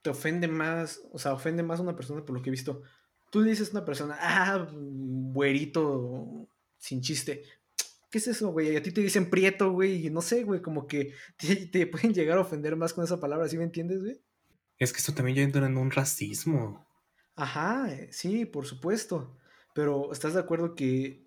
[0.02, 2.82] te ofende más, o sea, ofende más a una persona por lo que he visto.
[3.30, 7.42] Tú le dices a una persona, ah, güerito, sin chiste.
[8.10, 8.74] ¿Qué es eso, güey?
[8.74, 11.12] A ti te dicen prieto, güey, y no sé, güey, como que
[11.72, 14.18] te, pueden llegar a ofender más con esa palabra, ¿sí me entiendes, güey?
[14.78, 16.87] Es que esto también ya entra en un racismo.
[17.38, 19.36] Ajá, eh, sí, por supuesto.
[19.74, 21.24] Pero ¿estás de acuerdo que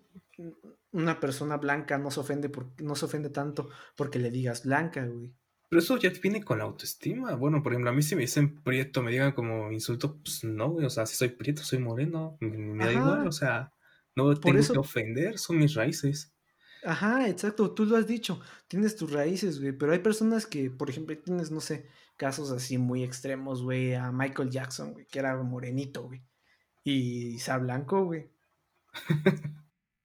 [0.92, 5.06] una persona blanca no se ofende por, no se ofende tanto porque le digas blanca,
[5.06, 5.32] güey?
[5.70, 7.34] Pero eso ya viene con la autoestima.
[7.34, 10.68] Bueno, por ejemplo, a mí si me dicen prieto, me digan como insulto, pues no,
[10.68, 10.84] güey.
[10.84, 12.36] O sea, si soy prieto, soy moreno.
[12.40, 13.72] Me da igual, o sea.
[14.14, 16.32] No tengo que ofender, son mis raíces.
[16.84, 20.90] Ajá, exacto, tú lo has dicho, tienes tus raíces, güey, pero hay personas que, por
[20.90, 21.86] ejemplo, tienes, no sé,
[22.16, 26.22] casos así muy extremos, güey, a Michael Jackson, güey, que era morenito, güey,
[26.84, 28.30] y sea blanco, güey.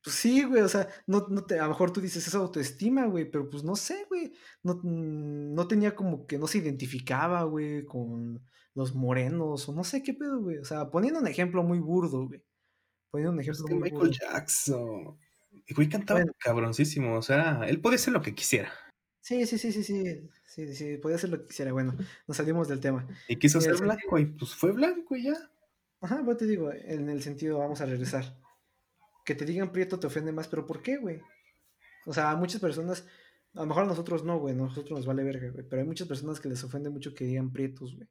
[0.03, 3.05] pues sí, güey, o sea, no, no te, a lo mejor tú dices esa autoestima,
[3.05, 4.33] güey, pero pues no sé, güey,
[4.63, 8.43] no, no tenía como que no se identificaba, güey, con
[8.73, 12.27] los morenos, o no sé qué pedo, güey, o sea, poniendo un ejemplo muy burdo,
[12.27, 12.43] güey.
[13.09, 13.75] Poniendo un ejemplo.
[13.75, 15.17] Michael Jackson.
[15.65, 17.17] Y güey cantaba cabroncísimo.
[17.17, 18.71] O sea, él podía hacer lo que quisiera.
[19.27, 20.29] Sí, sí, sí, sí, sí.
[20.45, 21.73] Sí, sí, podía hacer lo que quisiera.
[21.73, 21.93] Bueno,
[22.27, 23.05] nos salimos del tema.
[23.27, 25.33] Y quiso ser blanco y pues fue blanco y ya.
[25.99, 28.37] Ajá, pues te digo, en el sentido, vamos a regresar.
[29.25, 31.19] Que te digan prieto te ofende más, pero ¿por qué, güey?
[32.05, 33.05] O sea, a muchas personas,
[33.53, 35.87] a lo mejor a nosotros no, güey, a nosotros nos vale verga, güey, pero hay
[35.87, 38.07] muchas personas que les ofende mucho que digan prietos, güey.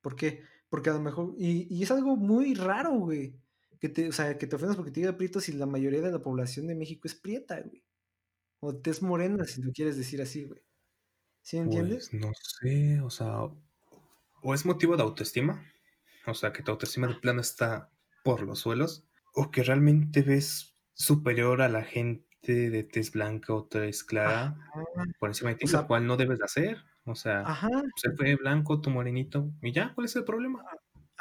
[0.00, 0.42] ¿Por qué?
[0.68, 3.36] Porque a lo mejor, y, y es algo muy raro, güey,
[3.78, 6.10] que te, o sea, que te ofendas porque te diga prieto si la mayoría de
[6.10, 7.84] la población de México es prieta, güey.
[8.60, 10.62] O tez morena, si lo quieres decir así, güey.
[11.42, 12.10] ¿Sí entiendes?
[12.10, 13.44] Pues no sé, o sea,
[14.42, 15.64] o es motivo de autoestima,
[16.26, 17.90] o sea, que tu autoestima de plano está
[18.22, 19.04] por los suelos,
[19.34, 24.56] o que realmente ves superior a la gente de tez blanca o tez clara
[25.18, 26.84] por encima de ti, lo cual no debes de hacer.
[27.04, 27.44] O sea,
[27.96, 30.62] se fue blanco, tu morenito, y ya, ¿cuál es el problema?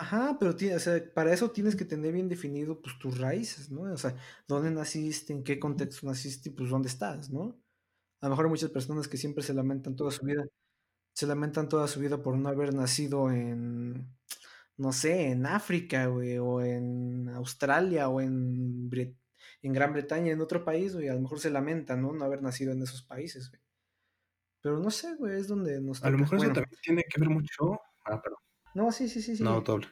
[0.01, 3.81] Ajá, pero o sea, para eso tienes que tener bien definido pues tus raíces, ¿no?
[3.81, 4.15] O sea,
[4.47, 7.59] dónde naciste, en qué contexto naciste y pues dónde estás, ¿no?
[8.21, 10.45] A lo mejor hay muchas personas que siempre se lamentan toda su vida,
[11.13, 14.07] se lamentan toda su vida por no haber nacido en,
[14.77, 18.89] no sé, en África, güey, o en Australia, o en,
[19.61, 22.13] en Gran Bretaña, en otro país, güey, a lo mejor se lamentan, ¿no?
[22.13, 23.61] No haber nacido en esos países, güey.
[24.61, 27.29] Pero no sé, güey, es donde nos A lo mejor eso también tiene que ver
[27.29, 27.81] mucho...
[28.05, 28.39] Ah, perdón.
[28.79, 29.35] No, sí, sí, sí.
[29.35, 29.43] sí.
[29.43, 29.87] No, doble.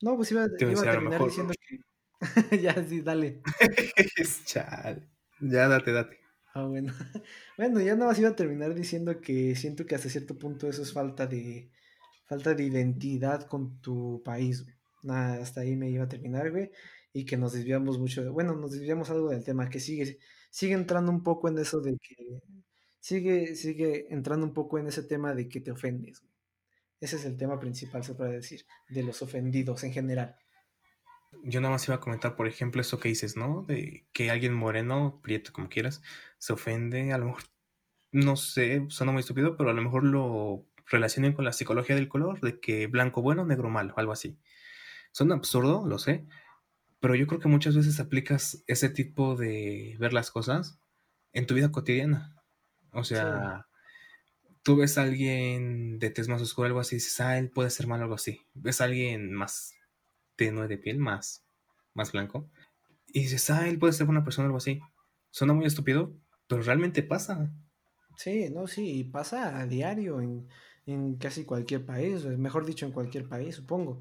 [0.00, 1.80] No, pues iba, a terminar diciendo que.
[2.62, 3.42] ya, sí, dale.
[4.46, 5.06] Chale.
[5.40, 6.18] Ya, date, date.
[6.54, 6.94] Ah, bueno.
[7.58, 10.80] bueno, ya nada más iba a terminar diciendo que siento que hasta cierto punto eso
[10.80, 11.70] es falta de.
[12.24, 14.74] Falta de identidad con tu país, güey.
[15.02, 16.70] Nada, hasta ahí me iba a terminar, güey.
[17.12, 18.24] Y que nos desviamos mucho.
[18.24, 20.18] De, bueno, nos desviamos algo del tema, que sigue,
[20.50, 22.40] sigue entrando un poco en eso de que.
[22.98, 26.35] Sigue, sigue entrando un poco en ese tema de que te ofendes, güey.
[27.00, 30.36] Ese es el tema principal, se puede decir, de los ofendidos en general.
[31.44, 33.62] Yo nada más iba a comentar, por ejemplo, eso que dices, ¿no?
[33.62, 36.02] De que alguien moreno, prieto, como quieras,
[36.38, 37.42] se ofende, a lo mejor,
[38.12, 42.08] no sé, suena muy estúpido, pero a lo mejor lo relacionen con la psicología del
[42.08, 44.38] color, de que blanco bueno, negro malo, algo así.
[45.12, 46.26] Suena absurdo, lo sé,
[47.00, 50.78] pero yo creo que muchas veces aplicas ese tipo de ver las cosas
[51.32, 52.42] en tu vida cotidiana.
[52.92, 53.66] O sea,
[54.66, 57.70] tú ves a alguien de tez más oscura, algo así, y dices, ah, él puede
[57.70, 58.40] ser malo, algo así.
[58.52, 59.72] Ves a alguien más
[60.34, 61.44] tenue de piel, más,
[61.94, 62.50] más blanco,
[63.06, 64.80] y dices, ah, él puede ser una persona, algo así.
[65.30, 66.16] Suena muy estúpido,
[66.48, 67.48] pero realmente pasa.
[68.16, 70.48] Sí, no, sí, pasa a diario en,
[70.84, 74.00] en casi cualquier país, mejor dicho, en cualquier país, supongo.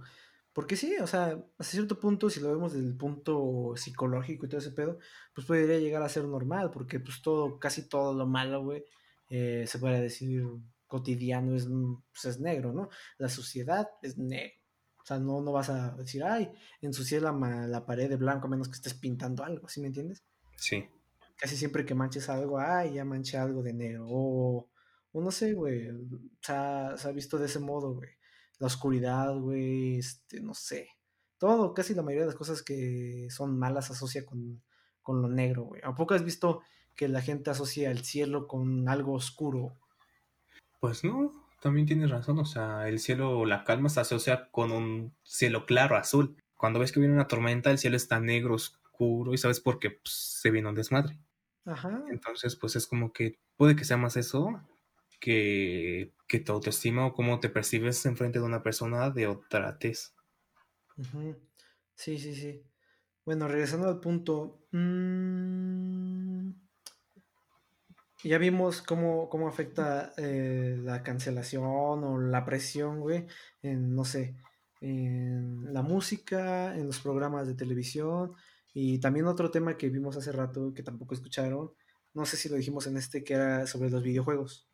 [0.52, 4.50] Porque sí, o sea, a cierto punto, si lo vemos desde el punto psicológico y
[4.50, 4.98] todo ese pedo,
[5.36, 8.84] pues podría llegar a ser normal, porque pues todo, casi todo lo malo, güey,
[9.30, 10.44] eh, se puede decir
[10.88, 11.68] cotidiano es,
[12.12, 12.90] pues es negro, ¿no?
[13.18, 14.56] La sociedad es negro.
[15.02, 16.52] O sea, no, no vas a decir, ay,
[16.82, 17.32] ensucié la,
[17.68, 20.24] la pared de blanco a menos que estés pintando algo, ¿sí me entiendes?
[20.58, 20.84] Sí.
[21.38, 24.06] Casi siempre que manches algo, ay, ya manché algo de negro.
[24.08, 24.70] O,
[25.12, 25.90] o no sé, güey,
[26.42, 28.10] se ha, se ha visto de ese modo, güey.
[28.58, 30.88] La oscuridad, güey, este, no sé.
[31.38, 34.64] Todo, casi la mayoría de las cosas que son malas se asocia con,
[35.04, 35.82] con lo negro, güey.
[35.84, 36.62] ¿A poco has visto
[36.96, 39.78] que la gente asocia el cielo con algo oscuro.
[40.80, 41.32] Pues no,
[41.62, 45.98] también tienes razón, o sea, el cielo, la calma se asocia con un cielo claro,
[45.98, 46.38] azul.
[46.58, 49.92] Cuando ves que viene una tormenta, el cielo está negro, oscuro, y sabes por qué
[49.92, 51.18] pues, se viene un desmadre.
[51.66, 52.04] Ajá.
[52.10, 54.62] Entonces, pues es como que puede que sea más eso
[55.20, 60.14] que, que tu autoestima o cómo te percibes enfrente de una persona de otra tez.
[61.96, 62.64] Sí, sí, sí.
[63.26, 64.68] Bueno, regresando al punto.
[64.72, 66.65] Mmm
[68.30, 73.28] ya vimos cómo, cómo afecta eh, la cancelación o la presión, güey,
[73.62, 74.36] en, no sé,
[74.82, 78.34] en la música, en los programas de televisión.
[78.74, 81.72] Y también otro tema que vimos hace rato que tampoco escucharon,
[82.14, 84.70] no sé si lo dijimos en este, que era sobre los videojuegos.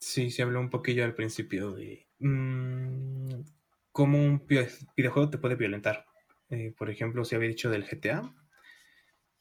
[0.00, 3.40] Sí, se habló un poquillo al principio de mm,
[3.92, 4.46] cómo un
[4.96, 6.06] videojuego te puede violentar.
[6.50, 8.34] Eh, por ejemplo, se había dicho del GTA.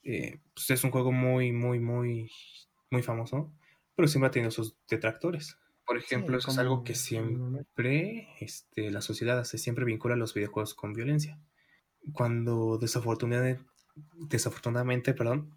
[0.04, 2.30] Eh, pues es un juego muy, muy, muy
[2.90, 3.52] muy famoso,
[3.96, 5.58] pero siempre ha tenido sus detractores.
[5.86, 10.76] Por ejemplo, eso es algo que siempre este, la sociedad hace, siempre vincula los videojuegos
[10.76, 11.40] con violencia.
[12.14, 13.64] Cuando desafortunadamente,
[14.16, 15.56] desafortunadamente perdón,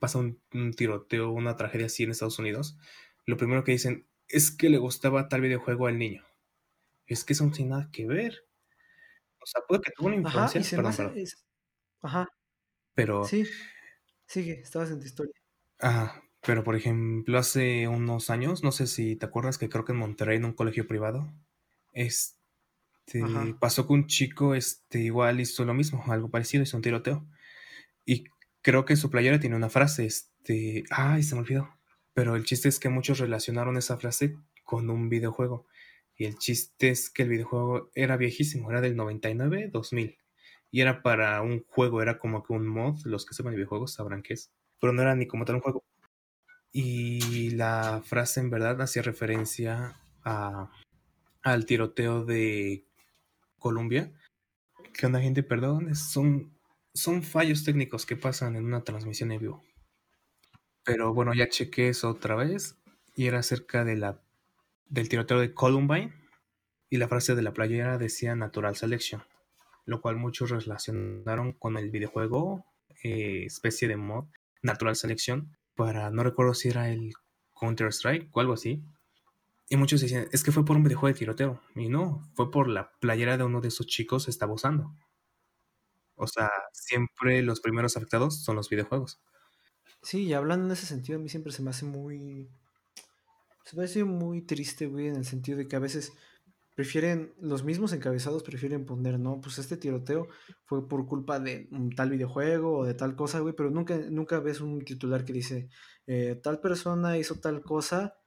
[0.00, 0.40] pasa un,
[0.74, 2.78] tiroteo, una tragedia así en Estados Unidos,
[3.26, 6.24] lo primero que dicen es que le gustaba tal videojuego al niño.
[7.06, 8.46] Es que eso no tiene nada que ver.
[9.40, 11.12] O sea, puede que tuvo una influencia, Ajá,
[12.02, 12.28] Ajá.
[12.94, 13.24] Pero...
[13.24, 13.46] Sí,
[14.26, 15.34] sigue, estabas en tu historia.
[15.78, 19.90] Ajá, pero, por ejemplo, hace unos años, no sé si te acuerdas que creo que
[19.90, 21.34] en Monterrey, en un colegio privado,
[21.92, 22.36] este,
[23.58, 27.26] pasó que un chico este, igual hizo lo mismo, algo parecido, hizo un tiroteo.
[28.04, 28.26] Y
[28.62, 31.68] creo que su playera tiene una frase, este, ay, se me olvidó.
[32.14, 35.66] Pero el chiste es que muchos relacionaron esa frase con un videojuego.
[36.16, 40.16] Y el chiste es que el videojuego era viejísimo, era del 99, 2000.
[40.70, 43.94] Y era para un juego, era como que un mod, los que sepan de videojuegos
[43.94, 44.52] sabrán qué es.
[44.80, 45.82] Pero no era ni como tal un juego.
[46.78, 50.70] Y la frase en verdad hacía referencia a,
[51.42, 52.84] al tiroteo de
[53.58, 54.12] Colombia.
[54.92, 55.42] ¿Qué onda, gente?
[55.42, 56.54] Perdón, son,
[56.92, 59.64] son fallos técnicos que pasan en una transmisión en vivo.
[60.84, 62.76] Pero bueno, ya chequé eso otra vez
[63.14, 64.20] y era acerca de la,
[64.84, 66.12] del tiroteo de Columbine
[66.90, 69.22] y la frase de la playera decía Natural Selection,
[69.86, 72.66] lo cual muchos relacionaron con el videojuego,
[73.02, 74.26] eh, especie de mod
[74.60, 77.12] Natural Selection, para, no recuerdo si era el
[77.54, 78.82] Counter-Strike o algo así.
[79.68, 81.60] Y muchos decían, es que fue por un videojuego de tiroteo.
[81.74, 84.94] Y no, fue por la playera de uno de esos chicos estaba usando.
[86.14, 89.20] O sea, siempre los primeros afectados son los videojuegos.
[90.02, 92.48] Sí, y hablando en ese sentido, a mí siempre se me hace muy.
[93.64, 96.12] Se me hace muy triste, güey, en el sentido de que a veces
[96.76, 100.28] prefieren, los mismos encabezados prefieren poner, no, pues este tiroteo
[100.66, 104.40] fue por culpa de un tal videojuego o de tal cosa, güey, pero nunca, nunca
[104.40, 105.70] ves un titular que dice,
[106.06, 108.18] eh, tal persona hizo tal cosa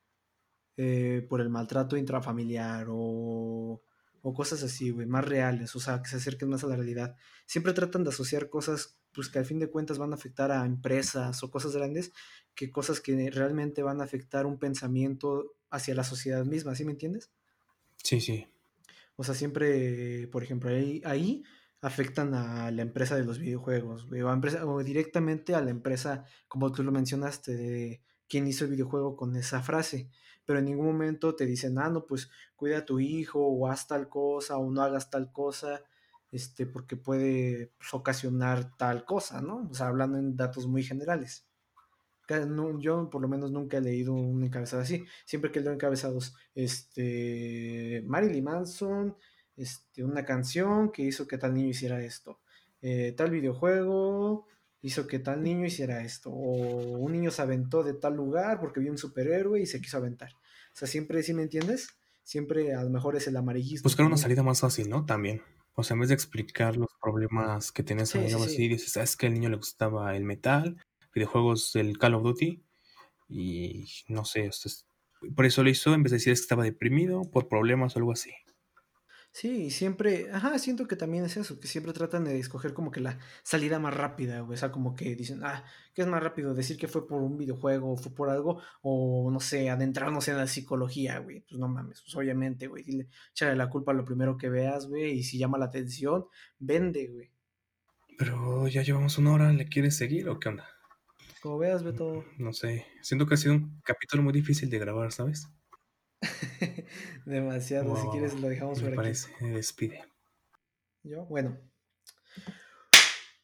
[0.78, 3.84] eh, por el maltrato intrafamiliar o,
[4.22, 7.16] o cosas así, güey, más reales, o sea, que se acerquen más a la realidad.
[7.46, 10.66] Siempre tratan de asociar cosas, pues que al fin de cuentas van a afectar a
[10.66, 12.14] empresas o cosas grandes,
[12.56, 16.94] que cosas que realmente van a afectar un pensamiento hacia la sociedad misma, ¿sí me
[16.94, 17.30] entiendes?
[18.04, 18.48] Sí, sí.
[19.16, 21.44] O sea, siempre, por ejemplo, ahí, ahí
[21.82, 24.08] afectan a la empresa de los videojuegos,
[24.66, 29.36] o, directamente a la empresa, como tú lo mencionaste, de quién hizo el videojuego con
[29.36, 30.10] esa frase.
[30.46, 33.88] Pero en ningún momento te dicen, ah, no, pues cuida a tu hijo, o haz
[33.88, 35.84] tal cosa, o no hagas tal cosa,
[36.32, 39.68] este, porque puede pues, ocasionar tal cosa, ¿no?
[39.70, 41.50] O sea, hablando en datos muy generales
[42.80, 45.06] yo por lo menos nunca he leído un encabezado así.
[45.26, 47.79] Siempre que leo encabezados, este,
[48.10, 49.16] Marilyn Manson,
[49.56, 52.40] este, una canción que hizo que tal niño hiciera esto.
[52.82, 54.48] Eh, tal videojuego
[54.82, 56.30] hizo que tal niño hiciera esto.
[56.32, 59.98] O un niño se aventó de tal lugar porque vio un superhéroe y se quiso
[59.98, 60.34] aventar.
[60.34, 61.90] O sea, siempre, si me entiendes?
[62.24, 63.84] Siempre a lo mejor es el amarillismo.
[63.84, 65.06] Buscar una salida más fácil, ¿no?
[65.06, 65.42] También.
[65.74, 69.28] O sea, en vez de explicar los problemas que tienes sí, así, dices, ¿sabes que
[69.28, 70.78] al niño le gustaba el metal?
[71.14, 72.64] videojuegos del Call of Duty.
[73.30, 74.50] Y no sé,
[75.36, 78.12] por eso lo hizo en vez de decir que estaba deprimido por problemas o algo
[78.12, 78.32] así.
[79.32, 83.00] Sí, siempre, ajá, siento que también es eso, que siempre tratan de escoger como que
[83.00, 85.64] la salida más rápida, o sea, como que dicen, ah,
[85.94, 86.56] ¿qué es más rápido?
[86.56, 90.38] Decir que fue por un videojuego, o fue por algo, o no sé, adentrarnos en
[90.38, 94.04] la psicología, güey, pues no mames, pues obviamente, güey, dile, échale la culpa a lo
[94.04, 96.26] primero que veas, güey, y si llama la atención,
[96.58, 97.32] vende, güey.
[98.18, 100.68] Pero ya llevamos una hora, ¿le quieres seguir o qué onda?
[101.42, 102.26] Como veas, Beto.
[102.38, 102.86] No sé.
[103.02, 105.48] Siento que ha sido un capítulo muy difícil de grabar, ¿sabes?
[107.26, 107.96] Demasiado.
[107.96, 109.34] si quieres, lo dejamos por parece.
[109.36, 109.50] aquí.
[109.50, 110.04] despide.
[111.04, 111.58] Yo, bueno.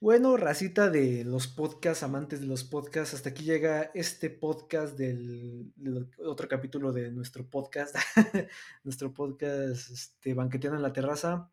[0.01, 5.73] Bueno, racita de los podcasts, amantes de los podcasts, hasta aquí llega este podcast del,
[6.19, 7.95] otro capítulo de nuestro podcast,
[8.83, 11.49] nuestro podcast este, Banqueteando en la Terraza.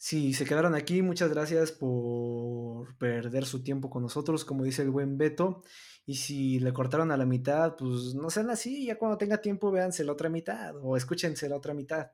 [0.00, 4.90] Si se quedaron aquí, muchas gracias por perder su tiempo con nosotros, como dice el
[4.90, 5.64] buen Beto.
[6.06, 9.72] Y si le cortaron a la mitad, pues no sean así, ya cuando tenga tiempo
[9.72, 12.12] véanse la otra mitad o escúchense la otra mitad.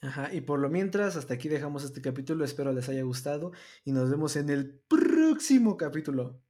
[0.00, 3.52] Ajá, y por lo mientras, hasta aquí dejamos este capítulo, espero les haya gustado
[3.84, 6.40] y nos vemos en el próximo capítulo.